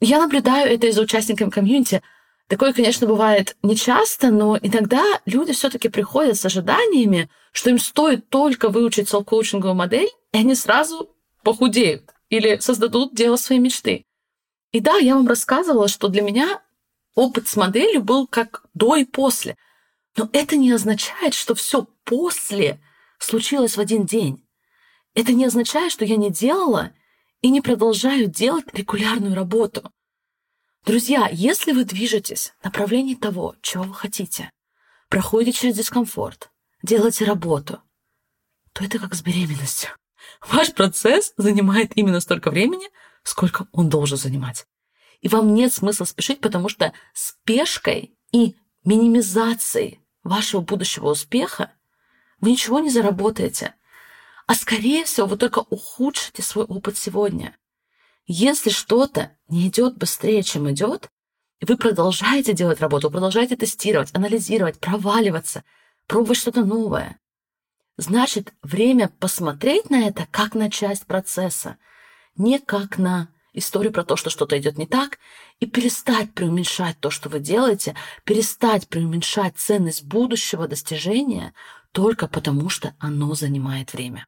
Я 0.00 0.18
наблюдаю 0.18 0.72
это 0.72 0.86
из-за 0.86 1.02
участников 1.02 1.52
комьюнити. 1.52 2.02
Такое, 2.48 2.72
конечно, 2.72 3.06
бывает 3.06 3.56
нечасто, 3.62 4.30
но 4.30 4.58
иногда 4.60 5.04
люди 5.26 5.52
все-таки 5.52 5.88
приходят 5.88 6.36
с 6.36 6.44
ожиданиями, 6.44 7.28
что 7.52 7.70
им 7.70 7.78
стоит 7.78 8.28
только 8.28 8.70
выучить 8.70 9.08
селф-коучинговую 9.08 9.74
модель, 9.74 10.08
и 10.32 10.38
они 10.38 10.54
сразу 10.54 11.14
похудеют 11.44 12.10
или 12.30 12.58
создадут 12.58 13.14
дело 13.14 13.36
своей 13.36 13.60
мечты. 13.60 14.06
И 14.72 14.80
да, 14.80 14.96
я 14.96 15.14
вам 15.14 15.28
рассказывала, 15.28 15.88
что 15.88 16.08
для 16.08 16.22
меня 16.22 16.62
опыт 17.14 17.48
с 17.48 17.56
моделью 17.56 18.02
был 18.02 18.26
как 18.26 18.64
до 18.74 18.96
и 18.96 19.04
после. 19.04 19.56
Но 20.16 20.28
это 20.32 20.56
не 20.56 20.72
означает, 20.72 21.34
что 21.34 21.54
все 21.54 21.86
после 22.04 22.80
случилось 23.18 23.76
в 23.76 23.80
один 23.80 24.06
день. 24.06 24.46
Это 25.14 25.32
не 25.32 25.44
означает, 25.44 25.92
что 25.92 26.04
я 26.04 26.16
не 26.16 26.30
делала 26.30 26.92
и 27.40 27.50
не 27.50 27.60
продолжаю 27.60 28.26
делать 28.26 28.66
регулярную 28.72 29.34
работу. 29.34 29.92
Друзья, 30.84 31.28
если 31.30 31.72
вы 31.72 31.84
движетесь 31.84 32.52
в 32.60 32.64
направлении 32.64 33.14
того, 33.14 33.54
чего 33.60 33.84
вы 33.84 33.94
хотите, 33.94 34.50
проходите 35.08 35.58
через 35.58 35.76
дискомфорт, 35.76 36.50
делаете 36.82 37.24
работу, 37.24 37.82
то 38.72 38.84
это 38.84 38.98
как 38.98 39.14
с 39.14 39.22
беременностью. 39.22 39.90
Ваш 40.46 40.72
процесс 40.72 41.34
занимает 41.36 41.96
именно 41.96 42.20
столько 42.20 42.50
времени, 42.50 42.88
сколько 43.24 43.66
он 43.72 43.88
должен 43.88 44.16
занимать. 44.16 44.66
И 45.20 45.28
вам 45.28 45.54
нет 45.54 45.72
смысла 45.72 46.04
спешить, 46.04 46.40
потому 46.40 46.68
что 46.68 46.92
спешкой 47.12 48.16
и 48.32 48.56
минимизацией 48.84 50.00
вашего 50.22 50.60
будущего 50.60 51.10
успеха 51.10 51.72
вы 52.40 52.52
ничего 52.52 52.80
не 52.80 52.90
заработаете. 52.90 53.74
А 54.46 54.54
скорее 54.54 55.04
всего, 55.04 55.26
вы 55.26 55.36
только 55.36 55.60
ухудшите 55.60 56.42
свой 56.42 56.64
опыт 56.64 56.96
сегодня. 56.96 57.56
Если 58.26 58.70
что-то 58.70 59.36
не 59.48 59.68
идет 59.68 59.96
быстрее, 59.96 60.42
чем 60.42 60.70
идет, 60.70 61.08
и 61.58 61.66
вы 61.66 61.76
продолжаете 61.76 62.52
делать 62.54 62.80
работу, 62.80 63.10
продолжаете 63.10 63.56
тестировать, 63.56 64.14
анализировать, 64.14 64.80
проваливаться, 64.80 65.64
пробовать 66.06 66.38
что-то 66.38 66.64
новое, 66.64 67.20
значит, 67.96 68.54
время 68.62 69.08
посмотреть 69.08 69.90
на 69.90 70.08
это 70.08 70.26
как 70.30 70.54
на 70.54 70.70
часть 70.70 71.06
процесса, 71.06 71.76
не 72.36 72.58
как 72.58 72.98
на 72.98 73.28
историю 73.52 73.92
про 73.92 74.04
то, 74.04 74.16
что 74.16 74.30
что-то 74.30 74.58
идет 74.58 74.78
не 74.78 74.86
так, 74.86 75.18
и 75.58 75.66
перестать 75.66 76.32
преуменьшать 76.32 76.98
то, 77.00 77.10
что 77.10 77.28
вы 77.28 77.40
делаете, 77.40 77.94
перестать 78.24 78.88
преуменьшать 78.88 79.56
ценность 79.56 80.04
будущего 80.04 80.68
достижения 80.68 81.52
только 81.92 82.28
потому, 82.28 82.68
что 82.68 82.94
оно 82.98 83.34
занимает 83.34 83.92
время. 83.92 84.26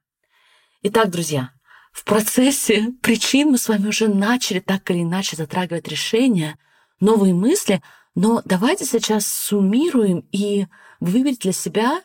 Итак, 0.82 1.10
друзья, 1.10 1.50
в 1.92 2.04
процессе 2.04 2.92
причин 3.02 3.50
мы 3.50 3.58
с 3.58 3.68
вами 3.68 3.88
уже 3.88 4.08
начали 4.08 4.58
так 4.58 4.90
или 4.90 5.02
иначе 5.02 5.36
затрагивать 5.36 5.88
решения, 5.88 6.58
новые 7.00 7.34
мысли, 7.34 7.82
но 8.14 8.42
давайте 8.44 8.84
сейчас 8.84 9.26
суммируем 9.26 10.26
и 10.32 10.66
выберем 11.00 11.36
для 11.36 11.52
себя 11.52 12.02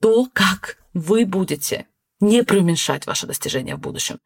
то, 0.00 0.28
как 0.32 0.78
вы 0.94 1.26
будете 1.26 1.86
не 2.20 2.42
преуменьшать 2.42 3.06
ваше 3.06 3.26
достижение 3.26 3.76
в 3.76 3.80
будущем. 3.80 4.18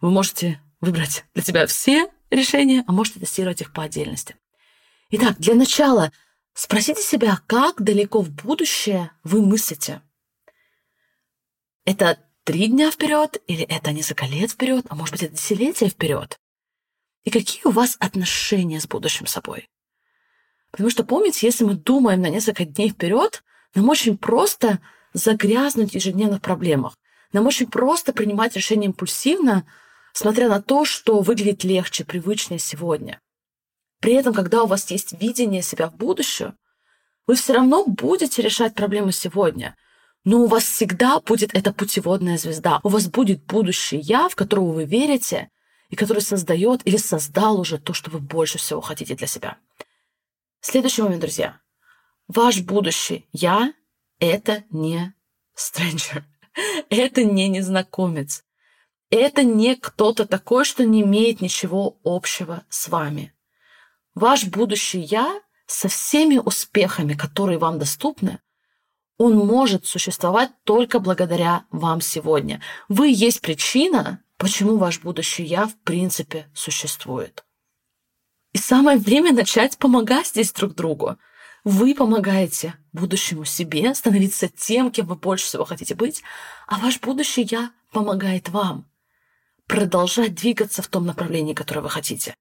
Вы 0.00 0.10
можете 0.10 0.60
выбрать 0.82 1.24
для 1.32 1.42
себя 1.42 1.66
все 1.66 2.10
решения, 2.30 2.84
а 2.86 2.92
можете 2.92 3.20
тестировать 3.20 3.62
их 3.62 3.72
по 3.72 3.84
отдельности. 3.84 4.36
Итак, 5.10 5.38
для 5.38 5.54
начала 5.54 6.12
спросите 6.52 7.00
себя, 7.00 7.40
как 7.46 7.80
далеко 7.82 8.20
в 8.20 8.30
будущее 8.30 9.10
вы 9.24 9.40
мыслите. 9.40 10.02
Это 11.84 12.18
три 12.44 12.66
дня 12.66 12.90
вперед, 12.90 13.40
или 13.46 13.64
это 13.64 13.92
несколько 13.92 14.26
лет 14.26 14.50
вперед, 14.50 14.84
а 14.88 14.94
может 14.94 15.14
быть, 15.14 15.22
это 15.22 15.34
десятилетия 15.34 15.88
вперед? 15.88 16.36
И 17.24 17.30
какие 17.30 17.64
у 17.64 17.70
вас 17.70 17.96
отношения 18.00 18.80
с 18.80 18.86
будущим 18.86 19.26
собой? 19.26 19.68
Потому 20.72 20.90
что 20.90 21.04
помните, 21.04 21.46
если 21.46 21.64
мы 21.64 21.74
думаем 21.74 22.22
на 22.22 22.28
несколько 22.28 22.64
дней 22.64 22.90
вперед, 22.90 23.44
нам 23.74 23.88
очень 23.88 24.16
просто 24.16 24.80
загрязнуть 25.12 25.92
в 25.92 25.94
ежедневных 25.94 26.40
проблемах. 26.40 26.96
Нам 27.32 27.46
очень 27.46 27.66
просто 27.66 28.12
принимать 28.12 28.56
решения 28.56 28.86
импульсивно, 28.86 29.66
смотря 30.12 30.48
на 30.48 30.60
то, 30.62 30.84
что 30.84 31.20
выглядит 31.20 31.64
легче, 31.64 32.04
привычнее 32.04 32.58
сегодня. 32.58 33.20
При 34.00 34.14
этом, 34.14 34.34
когда 34.34 34.64
у 34.64 34.66
вас 34.66 34.90
есть 34.90 35.20
видение 35.20 35.62
себя 35.62 35.88
в 35.88 35.96
будущем, 35.96 36.56
вы 37.26 37.36
все 37.36 37.54
равно 37.54 37.84
будете 37.86 38.42
решать 38.42 38.74
проблемы 38.74 39.12
сегодня. 39.12 39.76
Но 40.24 40.40
у 40.42 40.46
вас 40.46 40.64
всегда 40.64 41.20
будет 41.20 41.54
эта 41.54 41.72
путеводная 41.72 42.38
звезда. 42.38 42.80
У 42.82 42.88
вас 42.88 43.08
будет 43.08 43.44
будущее 43.44 44.00
я, 44.00 44.28
в 44.28 44.36
которого 44.36 44.72
вы 44.72 44.84
верите, 44.84 45.50
и 45.88 45.96
который 45.96 46.22
создает 46.22 46.80
или 46.86 46.96
создал 46.96 47.60
уже 47.60 47.78
то, 47.78 47.92
что 47.92 48.10
вы 48.10 48.18
больше 48.18 48.58
всего 48.58 48.80
хотите 48.80 49.14
для 49.14 49.26
себя. 49.26 49.58
Следующий 50.60 51.02
момент, 51.02 51.20
друзья. 51.20 51.60
Ваш 52.28 52.60
будущий 52.60 53.28
я— 53.32 53.72
это 54.18 54.64
не 54.70 55.14
stranger. 55.56 56.22
Это 56.90 57.24
не 57.24 57.48
незнакомец. 57.48 58.44
Это 59.12 59.42
не 59.42 59.76
кто-то 59.76 60.24
такой, 60.24 60.64
что 60.64 60.86
не 60.86 61.02
имеет 61.02 61.42
ничего 61.42 61.98
общего 62.02 62.64
с 62.70 62.88
вами. 62.88 63.34
Ваш 64.14 64.46
будущий 64.46 65.00
«я» 65.00 65.38
со 65.66 65.88
всеми 65.88 66.38
успехами, 66.38 67.12
которые 67.12 67.58
вам 67.58 67.78
доступны, 67.78 68.38
он 69.18 69.36
может 69.36 69.84
существовать 69.84 70.50
только 70.64 70.98
благодаря 70.98 71.66
вам 71.70 72.00
сегодня. 72.00 72.62
Вы 72.88 73.12
есть 73.14 73.42
причина, 73.42 74.24
почему 74.38 74.78
ваш 74.78 75.00
будущий 75.00 75.44
«я» 75.44 75.66
в 75.66 75.76
принципе 75.84 76.50
существует. 76.54 77.44
И 78.54 78.58
самое 78.58 78.96
время 78.96 79.34
начать 79.34 79.76
помогать 79.76 80.28
здесь 80.28 80.52
друг 80.52 80.74
другу. 80.74 81.18
Вы 81.64 81.94
помогаете 81.94 82.76
будущему 82.94 83.44
себе 83.44 83.94
становиться 83.94 84.48
тем, 84.48 84.90
кем 84.90 85.06
вы 85.06 85.16
больше 85.16 85.44
всего 85.44 85.66
хотите 85.66 85.94
быть, 85.94 86.22
а 86.66 86.78
ваш 86.78 86.98
будущий 86.98 87.42
«я» 87.42 87.72
помогает 87.92 88.48
вам 88.48 88.86
продолжать 89.66 90.34
двигаться 90.34 90.82
в 90.82 90.88
том 90.88 91.06
направлении, 91.06 91.54
которое 91.54 91.80
вы 91.80 91.90
хотите. 91.90 92.34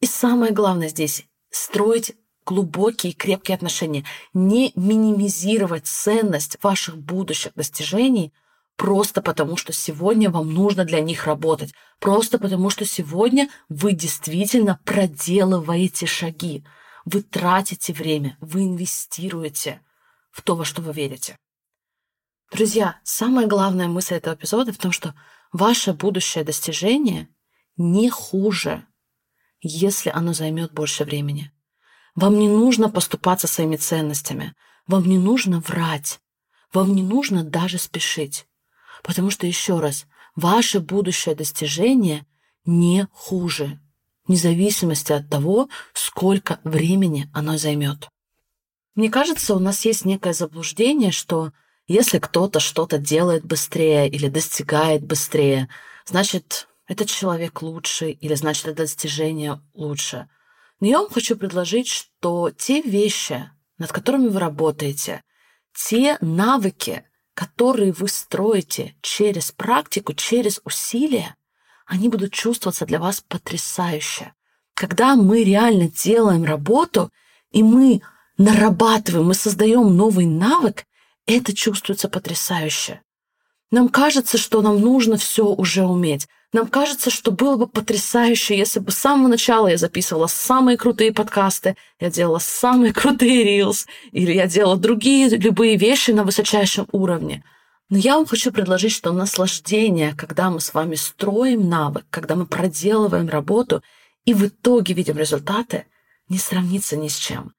И 0.00 0.06
самое 0.06 0.52
главное 0.52 0.88
здесь— 0.88 1.24
строить 1.50 2.14
глубокие 2.46 3.12
и 3.12 3.14
крепкие 3.14 3.56
отношения, 3.56 4.04
не 4.32 4.72
минимизировать 4.74 5.86
ценность 5.86 6.56
ваших 6.62 6.96
будущих 6.96 7.52
достижений 7.54 8.32
просто 8.76 9.20
потому, 9.20 9.56
что 9.56 9.72
сегодня 9.72 10.30
вам 10.30 10.54
нужно 10.54 10.84
для 10.84 11.00
них 11.00 11.26
работать, 11.26 11.74
просто 11.98 12.38
потому, 12.38 12.70
что 12.70 12.86
сегодня 12.86 13.50
вы 13.68 13.92
действительно 13.92 14.80
проделываете 14.84 16.06
шаги, 16.06 16.64
вы 17.04 17.22
тратите 17.22 17.92
время, 17.92 18.38
вы 18.40 18.62
инвестируете 18.64 19.82
в 20.30 20.42
то, 20.42 20.54
во 20.54 20.64
что 20.64 20.80
вы 20.80 20.92
верите. 20.92 21.36
Друзья, 22.52 22.98
самая 23.02 23.46
главная 23.46 23.88
мысль 23.88 24.14
этого 24.14 24.34
эпизода 24.34 24.72
в 24.72 24.78
том, 24.78 24.92
что 24.92 25.14
ваше 25.52 25.92
будущее 25.92 26.44
достижение 26.44 27.28
не 27.76 28.10
хуже, 28.10 28.86
если 29.60 30.10
оно 30.10 30.32
займет 30.32 30.72
больше 30.72 31.04
времени. 31.04 31.52
Вам 32.14 32.38
не 32.38 32.48
нужно 32.48 32.88
поступаться 32.88 33.46
своими 33.46 33.76
ценностями. 33.76 34.54
Вам 34.86 35.06
не 35.06 35.18
нужно 35.18 35.60
врать. 35.60 36.20
Вам 36.72 36.94
не 36.94 37.02
нужно 37.02 37.44
даже 37.44 37.78
спешить. 37.78 38.46
Потому 39.02 39.30
что, 39.30 39.46
еще 39.46 39.78
раз, 39.78 40.06
ваше 40.34 40.80
будущее 40.80 41.34
достижение 41.34 42.26
не 42.64 43.06
хуже, 43.12 43.80
вне 44.26 44.36
зависимости 44.36 45.12
от 45.12 45.28
того, 45.30 45.68
сколько 45.94 46.60
времени 46.64 47.30
оно 47.32 47.56
займет. 47.56 48.08
Мне 48.94 49.10
кажется, 49.10 49.54
у 49.54 49.60
нас 49.60 49.84
есть 49.84 50.04
некое 50.04 50.32
заблуждение, 50.32 51.12
что 51.12 51.52
если 51.88 52.18
кто-то 52.18 52.60
что-то 52.60 52.98
делает 52.98 53.44
быстрее 53.44 54.08
или 54.08 54.28
достигает 54.28 55.02
быстрее, 55.02 55.68
значит, 56.06 56.68
этот 56.86 57.08
человек 57.08 57.62
лучше 57.62 58.10
или 58.10 58.34
значит, 58.34 58.66
это 58.66 58.82
достижение 58.82 59.60
лучше. 59.74 60.28
Но 60.80 60.86
я 60.86 61.00
вам 61.00 61.10
хочу 61.10 61.36
предложить, 61.36 61.88
что 61.88 62.50
те 62.50 62.82
вещи, 62.82 63.50
над 63.78 63.90
которыми 63.90 64.28
вы 64.28 64.38
работаете, 64.38 65.22
те 65.74 66.18
навыки, 66.20 67.04
которые 67.34 67.92
вы 67.92 68.08
строите 68.08 68.94
через 69.00 69.50
практику, 69.50 70.12
через 70.12 70.60
усилия, 70.64 71.36
они 71.86 72.08
будут 72.08 72.32
чувствоваться 72.32 72.84
для 72.84 72.98
вас 72.98 73.22
потрясающе. 73.26 74.34
Когда 74.74 75.16
мы 75.16 75.42
реально 75.42 75.88
делаем 75.88 76.44
работу, 76.44 77.10
и 77.50 77.62
мы 77.62 78.02
нарабатываем, 78.36 79.26
мы 79.26 79.34
создаем 79.34 79.96
новый 79.96 80.26
навык, 80.26 80.84
это 81.28 81.54
чувствуется 81.54 82.08
потрясающе. 82.08 83.02
Нам 83.70 83.90
кажется, 83.90 84.38
что 84.38 84.62
нам 84.62 84.80
нужно 84.80 85.18
все 85.18 85.44
уже 85.44 85.84
уметь. 85.84 86.26
Нам 86.54 86.66
кажется, 86.66 87.10
что 87.10 87.30
было 87.30 87.56
бы 87.56 87.66
потрясающе, 87.66 88.56
если 88.56 88.80
бы 88.80 88.90
с 88.90 88.96
самого 88.96 89.28
начала 89.28 89.68
я 89.68 89.76
записывала 89.76 90.26
самые 90.26 90.78
крутые 90.78 91.12
подкасты, 91.12 91.76
я 92.00 92.10
делала 92.10 92.38
самые 92.38 92.92
крутые 92.94 93.44
рилс, 93.44 93.86
или 94.12 94.32
я 94.32 94.46
делала 94.46 94.78
другие 94.78 95.28
любые 95.28 95.76
вещи 95.76 96.12
на 96.12 96.24
высочайшем 96.24 96.88
уровне. 96.92 97.44
Но 97.90 97.98
я 97.98 98.16
вам 98.16 98.24
хочу 98.24 98.50
предложить, 98.50 98.92
что 98.92 99.12
наслаждение, 99.12 100.14
когда 100.16 100.50
мы 100.50 100.60
с 100.60 100.72
вами 100.72 100.94
строим 100.94 101.68
навык, 101.68 102.06
когда 102.08 102.36
мы 102.36 102.46
проделываем 102.46 103.28
работу 103.28 103.82
и 104.24 104.32
в 104.32 104.46
итоге 104.46 104.94
видим 104.94 105.18
результаты, 105.18 105.84
не 106.28 106.38
сравнится 106.38 106.96
ни 106.96 107.08
с 107.08 107.16
чем. 107.16 107.52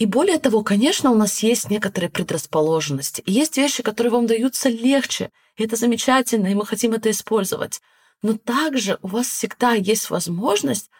И 0.00 0.06
более 0.06 0.40
того, 0.40 0.64
конечно, 0.64 1.12
у 1.12 1.14
нас 1.14 1.44
есть 1.44 1.70
некоторые 1.70 2.10
предрасположенности. 2.10 3.20
И 3.20 3.32
есть 3.32 3.56
вещи, 3.56 3.84
которые 3.84 4.10
вам 4.10 4.26
даются 4.26 4.68
легче. 4.68 5.30
И 5.56 5.62
это 5.62 5.76
замечательно, 5.76 6.48
и 6.48 6.54
мы 6.54 6.66
хотим 6.66 6.94
это 6.94 7.08
использовать 7.12 7.80
но 8.22 8.36
также 8.36 8.98
у 9.02 9.08
вас 9.08 9.28
всегда 9.28 9.72
есть 9.72 10.10
возможность 10.10 10.90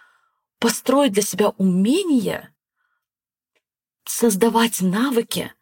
построить 0.59 1.13
для 1.13 1.23
себя 1.23 1.51
умение 1.59 2.55
создавать 4.05 4.81
навыки 4.81 5.53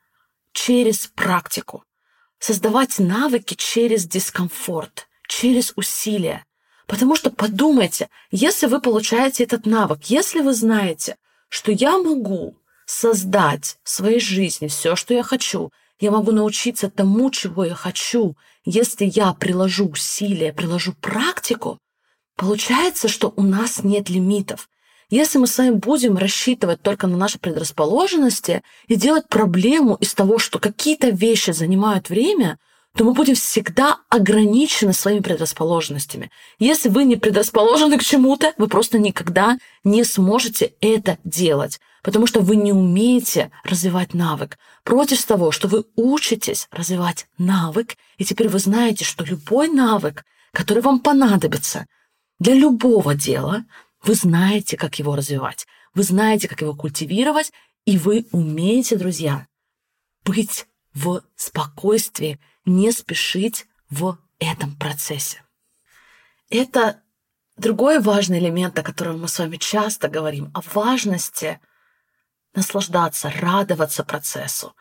через 0.52 1.08
практику, 1.08 1.84
создавать 2.38 2.98
навыки 2.98 3.54
через 3.54 4.06
дискомфорт, 4.06 5.08
через 5.28 5.72
усилия. 5.76 6.44
Потому 6.86 7.16
что 7.16 7.30
подумайте, 7.30 8.08
если 8.30 8.66
вы 8.66 8.80
получаете 8.80 9.44
этот 9.44 9.66
навык, 9.66 10.04
если 10.04 10.40
вы 10.40 10.54
знаете, 10.54 11.18
что 11.48 11.70
я 11.70 11.98
могу 11.98 12.56
создать 12.88 13.76
в 13.84 13.90
своей 13.90 14.18
жизни 14.18 14.66
все, 14.66 14.96
что 14.96 15.12
я 15.12 15.22
хочу, 15.22 15.70
я 16.00 16.10
могу 16.10 16.32
научиться 16.32 16.90
тому, 16.90 17.30
чего 17.30 17.64
я 17.64 17.74
хочу, 17.74 18.34
если 18.64 19.04
я 19.04 19.34
приложу 19.34 19.88
усилия, 19.88 20.54
приложу 20.54 20.94
практику, 20.94 21.78
получается, 22.36 23.08
что 23.08 23.32
у 23.36 23.42
нас 23.42 23.84
нет 23.84 24.08
лимитов. 24.08 24.70
Если 25.10 25.38
мы 25.38 25.46
с 25.46 25.58
вами 25.58 25.72
будем 25.72 26.16
рассчитывать 26.16 26.80
только 26.80 27.06
на 27.06 27.16
наши 27.18 27.38
предрасположенности 27.38 28.62
и 28.86 28.94
делать 28.94 29.28
проблему 29.28 29.96
из 29.96 30.14
того, 30.14 30.38
что 30.38 30.58
какие-то 30.58 31.10
вещи 31.10 31.50
занимают 31.50 32.08
время, 32.08 32.58
то 32.96 33.04
мы 33.04 33.12
будем 33.12 33.34
всегда 33.34 33.98
ограничены 34.08 34.92
своими 34.92 35.20
предрасположенностями. 35.20 36.30
Если 36.58 36.88
вы 36.88 37.04
не 37.04 37.16
предрасположены 37.16 37.98
к 37.98 38.04
чему-то, 38.04 38.54
вы 38.56 38.66
просто 38.66 38.98
никогда 38.98 39.58
не 39.84 40.04
сможете 40.04 40.72
это 40.80 41.18
делать, 41.24 41.80
потому 42.02 42.26
что 42.26 42.40
вы 42.40 42.56
не 42.56 42.72
умеете 42.72 43.50
развивать 43.64 44.14
навык. 44.14 44.58
Против 44.84 45.24
того, 45.24 45.50
что 45.50 45.68
вы 45.68 45.84
учитесь 45.96 46.68
развивать 46.70 47.26
навык, 47.38 47.96
и 48.16 48.24
теперь 48.24 48.48
вы 48.48 48.58
знаете, 48.58 49.04
что 49.04 49.24
любой 49.24 49.68
навык, 49.68 50.24
который 50.52 50.82
вам 50.82 51.00
понадобится 51.00 51.86
для 52.38 52.54
любого 52.54 53.14
дела, 53.14 53.64
вы 54.02 54.14
знаете, 54.14 54.76
как 54.76 54.98
его 54.98 55.16
развивать, 55.16 55.66
вы 55.94 56.02
знаете, 56.02 56.48
как 56.48 56.60
его 56.60 56.74
культивировать, 56.74 57.52
и 57.84 57.98
вы 57.98 58.26
умеете, 58.32 58.96
друзья, 58.96 59.46
быть 60.24 60.66
в 60.94 61.22
спокойствии, 61.36 62.38
не 62.64 62.92
спешить 62.92 63.66
в 63.90 64.18
этом 64.38 64.76
процессе. 64.76 65.42
Это 66.50 67.02
другой 67.56 68.00
важный 68.00 68.38
элемент, 68.38 68.78
о 68.78 68.82
котором 68.82 69.20
мы 69.20 69.28
с 69.28 69.38
вами 69.38 69.56
часто 69.56 70.08
говорим, 70.08 70.50
о 70.54 70.60
важности 70.74 71.60
наслаждаться, 72.58 73.30
радоваться 73.30 74.04
процессу, 74.04 74.74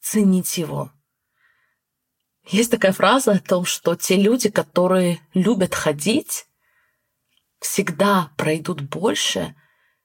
ценить 0.00 0.58
его. 0.58 0.92
Есть 2.44 2.70
такая 2.70 2.92
фраза 2.92 3.32
о 3.32 3.40
том, 3.40 3.64
что 3.64 3.96
те 3.96 4.16
люди, 4.16 4.50
которые 4.50 5.20
любят 5.34 5.74
ходить, 5.74 6.46
всегда 7.58 8.30
пройдут 8.36 8.82
больше, 8.82 9.56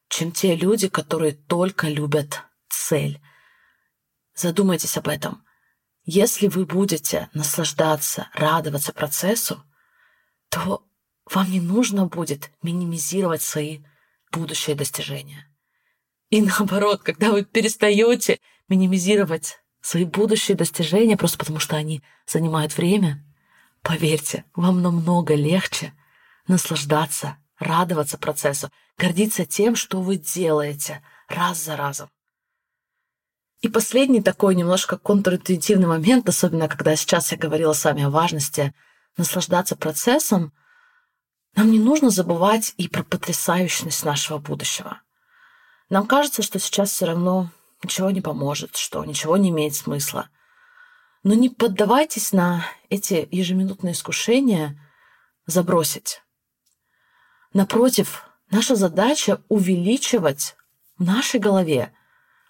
чем 0.08 0.32
те 0.32 0.56
люди, 0.56 0.88
которые 0.88 1.34
только 1.34 1.88
любят 1.88 2.42
цель. 2.70 3.22
Задумайтесь 4.34 4.98
об 4.98 5.08
этом. 5.08 5.46
Если 6.04 6.48
вы 6.48 6.66
будете 6.66 7.30
наслаждаться, 7.34 8.30
радоваться 8.34 8.92
процессу, 8.94 9.64
то 10.50 10.84
вам 11.30 11.52
не 11.52 11.60
нужно 11.60 12.08
будет 12.08 12.52
минимизировать 12.64 13.44
свои 13.44 13.84
будущие 14.32 14.76
достижения. 14.76 15.51
И 16.32 16.42
наоборот, 16.42 17.04
когда 17.04 17.32
вы 17.32 17.44
перестаете 17.44 18.40
минимизировать 18.70 19.60
свои 19.82 20.06
будущие 20.06 20.56
достижения 20.56 21.18
просто 21.18 21.38
потому, 21.38 21.60
что 21.60 21.76
они 21.76 22.02
занимают 22.26 22.76
время, 22.78 23.24
поверьте, 23.82 24.46
вам 24.56 24.82
намного 24.82 25.36
легче 25.36 25.94
наслаждаться, 26.48 27.38
радоваться 27.60 28.18
процессу, 28.18 28.72
гордиться 28.98 29.46
тем, 29.46 29.76
что 29.76 30.02
вы 30.02 30.16
делаете 30.16 31.04
раз 31.28 31.66
за 31.66 31.76
разом. 31.76 32.10
И 33.60 33.68
последний 33.68 34.22
такой 34.22 34.56
немножко 34.56 34.98
контринтуитивный 34.98 35.88
момент, 35.88 36.30
особенно 36.30 36.70
когда 36.70 36.96
сейчас 36.96 37.34
я 37.34 37.38
говорила 37.38 37.74
с 37.74 37.84
вами 37.84 38.04
о 38.04 38.10
важности 38.10 38.74
наслаждаться 39.18 39.76
процессом, 39.76 40.54
нам 41.56 41.70
не 41.70 41.80
нужно 41.80 42.10
забывать 42.10 42.74
и 42.78 42.88
про 42.88 43.04
потрясающность 43.04 44.06
нашего 44.06 44.38
будущего. 44.38 45.02
Нам 45.92 46.08
кажется, 46.08 46.42
что 46.42 46.58
сейчас 46.58 46.92
все 46.92 47.06
равно 47.06 47.50
ничего 47.84 48.12
не 48.12 48.22
поможет, 48.22 48.78
что 48.78 49.04
ничего 49.04 49.36
не 49.36 49.50
имеет 49.50 49.76
смысла. 49.76 50.30
Но 51.22 51.34
не 51.34 51.50
поддавайтесь 51.50 52.32
на 52.32 52.66
эти 52.88 53.28
ежеминутные 53.30 53.92
искушения 53.92 54.80
забросить. 55.48 56.22
Напротив, 57.52 58.24
наша 58.50 58.78
задача 58.78 59.44
увеличивать 59.50 60.56
в 60.98 61.04
нашей 61.04 61.42
голове 61.42 61.94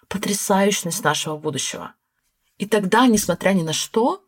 потрясающность 0.06 1.02
нашего 1.02 1.36
будущего. 1.36 1.94
И 2.58 2.66
тогда, 2.66 3.08
несмотря 3.08 3.50
ни 3.54 3.62
на 3.62 3.72
что, 3.72 4.24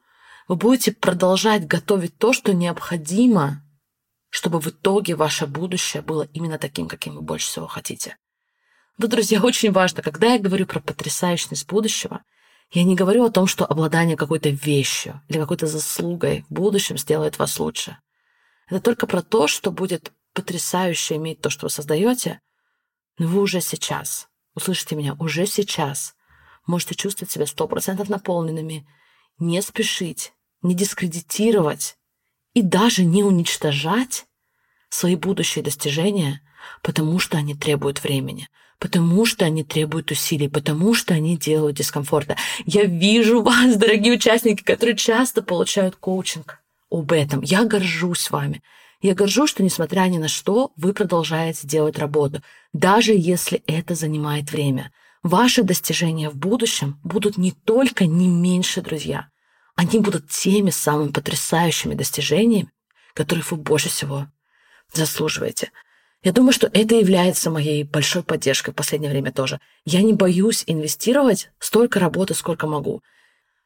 вы 0.49 0.57
будете 0.57 0.91
продолжать 0.91 1.69
готовить 1.69 2.19
то, 2.19 2.33
что 2.33 2.53
необходимо, 2.53 3.63
чтобы 4.29 4.61
в 4.61 4.67
итоге 4.67 5.15
ваше 5.15 5.47
будущее 5.47 6.03
было 6.03 6.23
именно 6.33 6.59
таким, 6.59 6.89
каким 6.89 7.15
вы 7.15 7.21
больше 7.21 7.47
всего 7.47 7.69
хотите. 7.69 8.17
Но, 8.97 9.09
друзья, 9.09 9.43
очень 9.43 9.73
важно, 9.73 10.03
когда 10.03 10.35
я 10.35 10.39
говорю 10.39 10.67
про 10.67 10.81
потрясающность 10.81 11.67
будущего, 11.67 12.23
я 12.71 12.85
не 12.85 12.95
говорю 12.95 13.25
о 13.25 13.31
том, 13.31 13.47
что 13.47 13.67
обладание 13.67 14.17
какой-то 14.17 14.51
вещью 14.51 15.21
или 15.29 15.39
какой-то 15.39 15.67
заслугой 15.67 16.45
в 16.49 16.53
будущем 16.53 16.97
сделает 16.97 17.39
вас 17.39 17.59
лучше. 17.59 17.99
Это 18.69 18.81
только 18.81 19.07
про 19.07 19.23
то, 19.23 19.49
что 19.49 19.71
будет 19.71 20.13
потрясающе 20.33 21.17
иметь 21.17 21.41
то, 21.41 21.51
что 21.51 21.67
вы 21.67 21.71
создаете, 21.71 22.41
Но 23.19 23.29
вы 23.29 23.41
уже 23.43 23.61
сейчас, 23.61 24.29
услышите 24.55 24.97
меня, 24.97 25.15
уже 25.21 25.47
сейчас 25.47 26.15
можете 26.67 26.95
чувствовать 26.95 27.31
себя 27.31 27.47
сто 27.47 27.69
процентов 27.69 28.09
наполненными, 28.09 28.87
не 29.39 29.61
спешить, 29.63 30.33
не 30.63 30.75
дискредитировать 30.75 31.97
и 32.55 32.63
даже 32.63 33.05
не 33.05 33.23
уничтожать 33.23 34.27
свои 34.89 35.17
будущие 35.17 35.63
достижения, 35.63 36.41
потому 36.83 37.19
что 37.19 37.37
они 37.37 37.55
требуют 37.55 38.03
времени, 38.03 38.49
потому 38.85 39.25
что 39.25 39.47
они 39.47 39.65
требуют 39.65 40.11
усилий, 40.11 40.47
потому 40.47 40.93
что 40.93 41.15
они 41.15 41.39
делают 41.39 41.79
дискомфорта. 41.79 42.37
Я 42.67 42.85
вижу 42.85 43.41
вас, 43.41 43.77
дорогие 43.79 44.13
участники, 44.13 44.63
которые 44.63 44.95
часто 44.95 45.41
получают 45.41 45.97
коучинг 45.97 46.59
об 46.91 47.11
этом. 47.13 47.41
Я 47.41 47.65
горжусь 47.65 48.31
вами. 48.31 48.63
Я 49.01 49.15
горжусь, 49.15 49.49
что, 49.49 49.63
несмотря 49.63 50.03
ни 50.03 50.19
на 50.19 50.29
что, 50.29 50.71
вы 50.77 50.93
продолжаете 50.93 51.67
делать 51.67 51.99
работу, 51.99 52.43
даже 52.75 53.15
если 53.17 53.63
это 53.67 53.95
занимает 53.95 54.53
время. 54.53 54.93
Ваши 55.23 55.63
достижения 55.63 56.29
в 56.29 56.37
будущем 56.37 57.01
будут 57.03 57.39
не 57.39 57.53
только 57.53 58.05
не 58.05 58.29
меньше, 58.29 58.83
друзья. 58.83 59.29
Они 59.77 59.99
будут 59.99 60.29
теми 60.29 60.69
самыми 60.69 61.11
потрясающими 61.11 61.95
достижениями, 61.95 62.71
которых 63.15 63.51
вы 63.51 63.57
больше 63.57 63.89
всего 63.89 64.27
заслуживаете. 64.93 65.71
Я 66.25 66.33
думаю, 66.33 66.55
что 66.55 66.71
это 66.73 66.95
является 66.95 67.51
моей 67.51 67.85
большой 67.85 68.23
поддержкой 68.23 68.71
в 68.71 68.75
последнее 68.75 69.11
время 69.11 69.31
тоже. 69.31 69.61
Я 69.85 70.01
не 70.01 70.15
боюсь 70.15 70.65
инвестировать 70.67 71.51
столько 71.59 72.01
работы, 72.01 72.33
сколько 72.33 72.67
могу. 72.67 73.03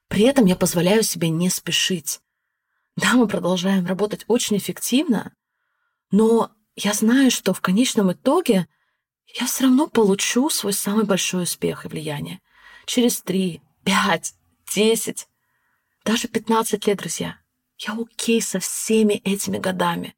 При 0.09 0.25
этом 0.25 0.44
я 0.44 0.57
позволяю 0.57 1.05
себе 1.05 1.29
не 1.29 1.51
спешить. 1.51 2.21
Да, 2.97 3.12
мы 3.12 3.29
продолжаем 3.29 3.87
работать 3.87 4.25
очень 4.27 4.57
эффективно, 4.57 5.33
но 6.11 6.51
я 6.75 6.94
знаю, 6.94 7.31
что 7.31 7.55
в 7.55 7.61
конечном 7.61 8.11
итоге 8.11 8.66
я 9.38 9.47
все 9.47 9.64
равно 9.64 9.87
получу 9.87 10.51
свой 10.51 10.73
самый 10.73 11.05
большой 11.05 11.44
успех 11.44 11.85
и 11.85 11.88
влияние. 11.88 12.40
Через 12.87 13.21
три, 13.21 13.62
пять, 13.85 14.35
десять, 14.75 15.29
даже 16.05 16.27
пятнадцать 16.27 16.88
лет, 16.88 16.99
друзья. 16.99 17.38
Я 17.77 17.92
окей 17.92 18.42
со 18.42 18.59
всеми 18.59 19.14
этими 19.14 19.59
годами. 19.59 20.16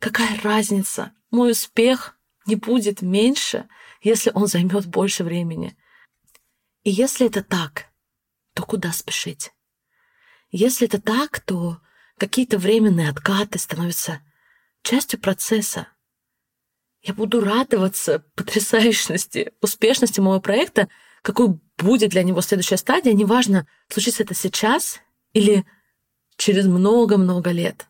Какая 0.00 0.40
разница? 0.40 1.12
Мой 1.30 1.52
успех 1.52 2.16
не 2.46 2.56
будет 2.56 3.02
меньше, 3.02 3.68
если 4.02 4.30
он 4.34 4.46
займет 4.46 4.86
больше 4.86 5.24
времени. 5.24 5.76
И 6.84 6.90
если 6.90 7.26
это 7.26 7.42
так, 7.42 7.86
то 8.54 8.62
куда 8.62 8.92
спешить? 8.92 9.52
Если 10.50 10.86
это 10.86 11.00
так, 11.00 11.40
то 11.40 11.80
какие-то 12.16 12.58
временные 12.58 13.10
откаты 13.10 13.58
становятся 13.58 14.22
частью 14.82 15.20
процесса. 15.20 15.88
Я 17.02 17.14
буду 17.14 17.40
радоваться 17.40 18.24
потрясающности, 18.34 19.52
успешности 19.60 20.20
моего 20.20 20.40
проекта, 20.40 20.88
какой 21.22 21.60
будет 21.76 22.10
для 22.10 22.22
него 22.22 22.40
следующая 22.40 22.76
стадия, 22.78 23.12
неважно, 23.12 23.66
случится 23.88 24.22
это 24.22 24.34
сейчас 24.34 25.00
или 25.32 25.66
через 26.36 26.66
много-много 26.66 27.50
лет. 27.50 27.86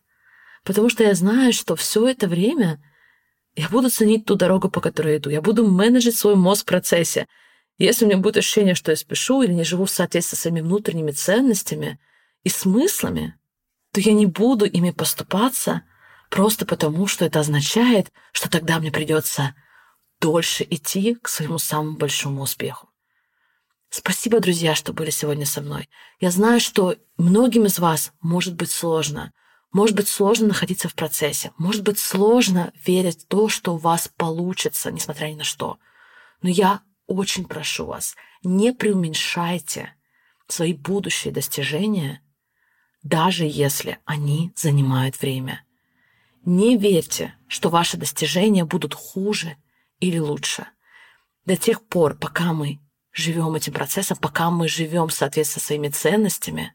Потому 0.63 0.89
что 0.89 1.03
я 1.03 1.15
знаю, 1.15 1.53
что 1.53 1.75
все 1.75 2.07
это 2.07 2.27
время 2.27 2.83
я 3.55 3.69
буду 3.69 3.89
ценить 3.89 4.25
ту 4.25 4.35
дорогу, 4.35 4.69
по 4.69 4.81
которой 4.81 5.17
иду. 5.17 5.29
Я 5.29 5.41
буду 5.41 5.67
менеджить 5.67 6.17
свой 6.17 6.35
мозг 6.35 6.63
в 6.63 6.65
процессе. 6.65 7.27
Если 7.77 8.05
у 8.05 8.07
меня 8.07 8.17
будет 8.17 8.37
ощущение, 8.37 8.75
что 8.75 8.91
я 8.91 8.97
спешу 8.97 9.41
или 9.41 9.53
не 9.53 9.63
живу 9.63 9.85
в 9.85 9.91
соответствии 9.91 10.35
со 10.35 10.41
своими 10.41 10.61
внутренними 10.61 11.11
ценностями 11.11 11.99
и 12.43 12.49
смыслами, 12.49 13.35
то 13.93 14.01
я 14.01 14.13
не 14.13 14.25
буду 14.25 14.65
ими 14.65 14.91
поступаться 14.91 15.83
просто 16.29 16.65
потому, 16.65 17.07
что 17.07 17.25
это 17.25 17.39
означает, 17.39 18.11
что 18.31 18.49
тогда 18.49 18.79
мне 18.79 18.91
придется 18.91 19.55
дольше 20.19 20.65
идти 20.69 21.15
к 21.15 21.27
своему 21.27 21.57
самому 21.57 21.97
большому 21.97 22.41
успеху. 22.41 22.89
Спасибо, 23.89 24.39
друзья, 24.39 24.75
что 24.75 24.93
были 24.93 25.09
сегодня 25.09 25.45
со 25.45 25.61
мной. 25.61 25.89
Я 26.19 26.29
знаю, 26.29 26.59
что 26.59 26.95
многим 27.17 27.65
из 27.65 27.79
вас 27.79 28.11
может 28.21 28.55
быть 28.55 28.71
сложно. 28.71 29.33
Может 29.71 29.95
быть 29.95 30.07
сложно 30.07 30.47
находиться 30.47 30.89
в 30.89 30.95
процессе. 30.95 31.51
Может 31.57 31.83
быть 31.83 31.99
сложно 31.99 32.73
верить 32.85 33.23
в 33.23 33.27
то, 33.27 33.49
что 33.49 33.75
у 33.75 33.77
вас 33.77 34.07
получится, 34.07 34.91
несмотря 34.91 35.27
ни 35.27 35.35
на 35.35 35.43
что. 35.43 35.77
Но 36.41 36.49
я 36.49 36.81
очень 37.05 37.45
прошу 37.45 37.85
вас, 37.85 38.15
не 38.43 38.73
преуменьшайте 38.73 39.93
свои 40.47 40.73
будущие 40.73 41.33
достижения, 41.33 42.21
даже 43.03 43.45
если 43.45 43.99
они 44.05 44.51
занимают 44.55 45.19
время. 45.21 45.63
Не 46.45 46.77
верьте, 46.77 47.35
что 47.47 47.69
ваши 47.69 47.97
достижения 47.97 48.65
будут 48.65 48.93
хуже 48.93 49.57
или 49.99 50.17
лучше. 50.17 50.67
До 51.45 51.55
тех 51.55 51.85
пор, 51.85 52.15
пока 52.15 52.53
мы 52.53 52.79
живем 53.11 53.55
этим 53.55 53.73
процессом, 53.73 54.17
пока 54.17 54.49
мы 54.49 54.67
живем 54.67 55.07
в 55.07 55.13
соответствии 55.13 55.59
со 55.59 55.65
своими 55.65 55.89
ценностями, 55.89 56.73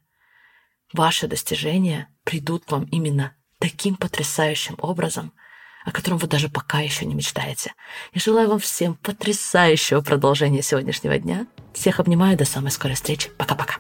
ваши 0.94 1.26
достижения 1.26 2.08
придут 2.24 2.70
вам 2.70 2.84
именно 2.84 3.32
таким 3.58 3.96
потрясающим 3.96 4.76
образом, 4.78 5.32
о 5.84 5.90
котором 5.90 6.18
вы 6.18 6.28
даже 6.28 6.48
пока 6.48 6.80
еще 6.80 7.04
не 7.04 7.14
мечтаете. 7.14 7.74
Я 8.12 8.20
желаю 8.20 8.48
вам 8.48 8.58
всем 8.58 8.94
потрясающего 8.94 10.00
продолжения 10.00 10.62
сегодняшнего 10.62 11.18
дня. 11.18 11.46
Всех 11.74 12.00
обнимаю, 12.00 12.38
до 12.38 12.44
самой 12.44 12.70
скорой 12.70 12.94
встречи. 12.94 13.30
Пока-пока. 13.36 13.74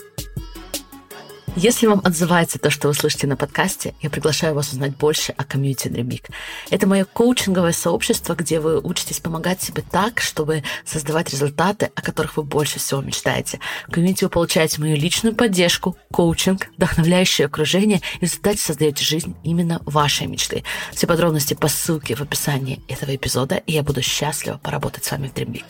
Если 1.56 1.86
вам 1.86 2.00
отзывается 2.02 2.58
то, 2.58 2.68
что 2.68 2.88
вы 2.88 2.94
слышите 2.94 3.28
на 3.28 3.36
подкасте, 3.36 3.94
я 4.02 4.10
приглашаю 4.10 4.56
вас 4.56 4.72
узнать 4.72 4.96
больше 4.96 5.32
о 5.36 5.44
комьюнити 5.44 5.86
Dream 5.86 6.20
Это 6.70 6.88
мое 6.88 7.04
коучинговое 7.04 7.70
сообщество, 7.70 8.34
где 8.34 8.58
вы 8.58 8.80
учитесь 8.80 9.20
помогать 9.20 9.62
себе 9.62 9.84
так, 9.88 10.20
чтобы 10.20 10.64
создавать 10.84 11.30
результаты, 11.30 11.92
о 11.94 12.02
которых 12.02 12.36
вы 12.36 12.42
больше 12.42 12.80
всего 12.80 13.00
мечтаете. 13.02 13.60
В 13.86 13.92
комьюнити 13.92 14.24
вы 14.24 14.30
получаете 14.30 14.80
мою 14.80 14.96
личную 14.96 15.36
поддержку, 15.36 15.96
коучинг, 16.12 16.70
вдохновляющее 16.76 17.46
окружение 17.46 18.00
и 18.16 18.18
в 18.18 18.22
результате 18.22 18.58
создаете 18.58 19.04
жизнь 19.04 19.36
именно 19.44 19.80
вашей 19.84 20.26
мечты. 20.26 20.64
Все 20.92 21.06
подробности 21.06 21.54
по 21.54 21.68
ссылке 21.68 22.16
в 22.16 22.20
описании 22.20 22.82
этого 22.88 23.14
эпизода, 23.14 23.56
и 23.58 23.72
я 23.74 23.84
буду 23.84 24.02
счастлива 24.02 24.58
поработать 24.58 25.04
с 25.04 25.10
вами 25.12 25.28
в 25.28 25.34
Dream 25.34 25.62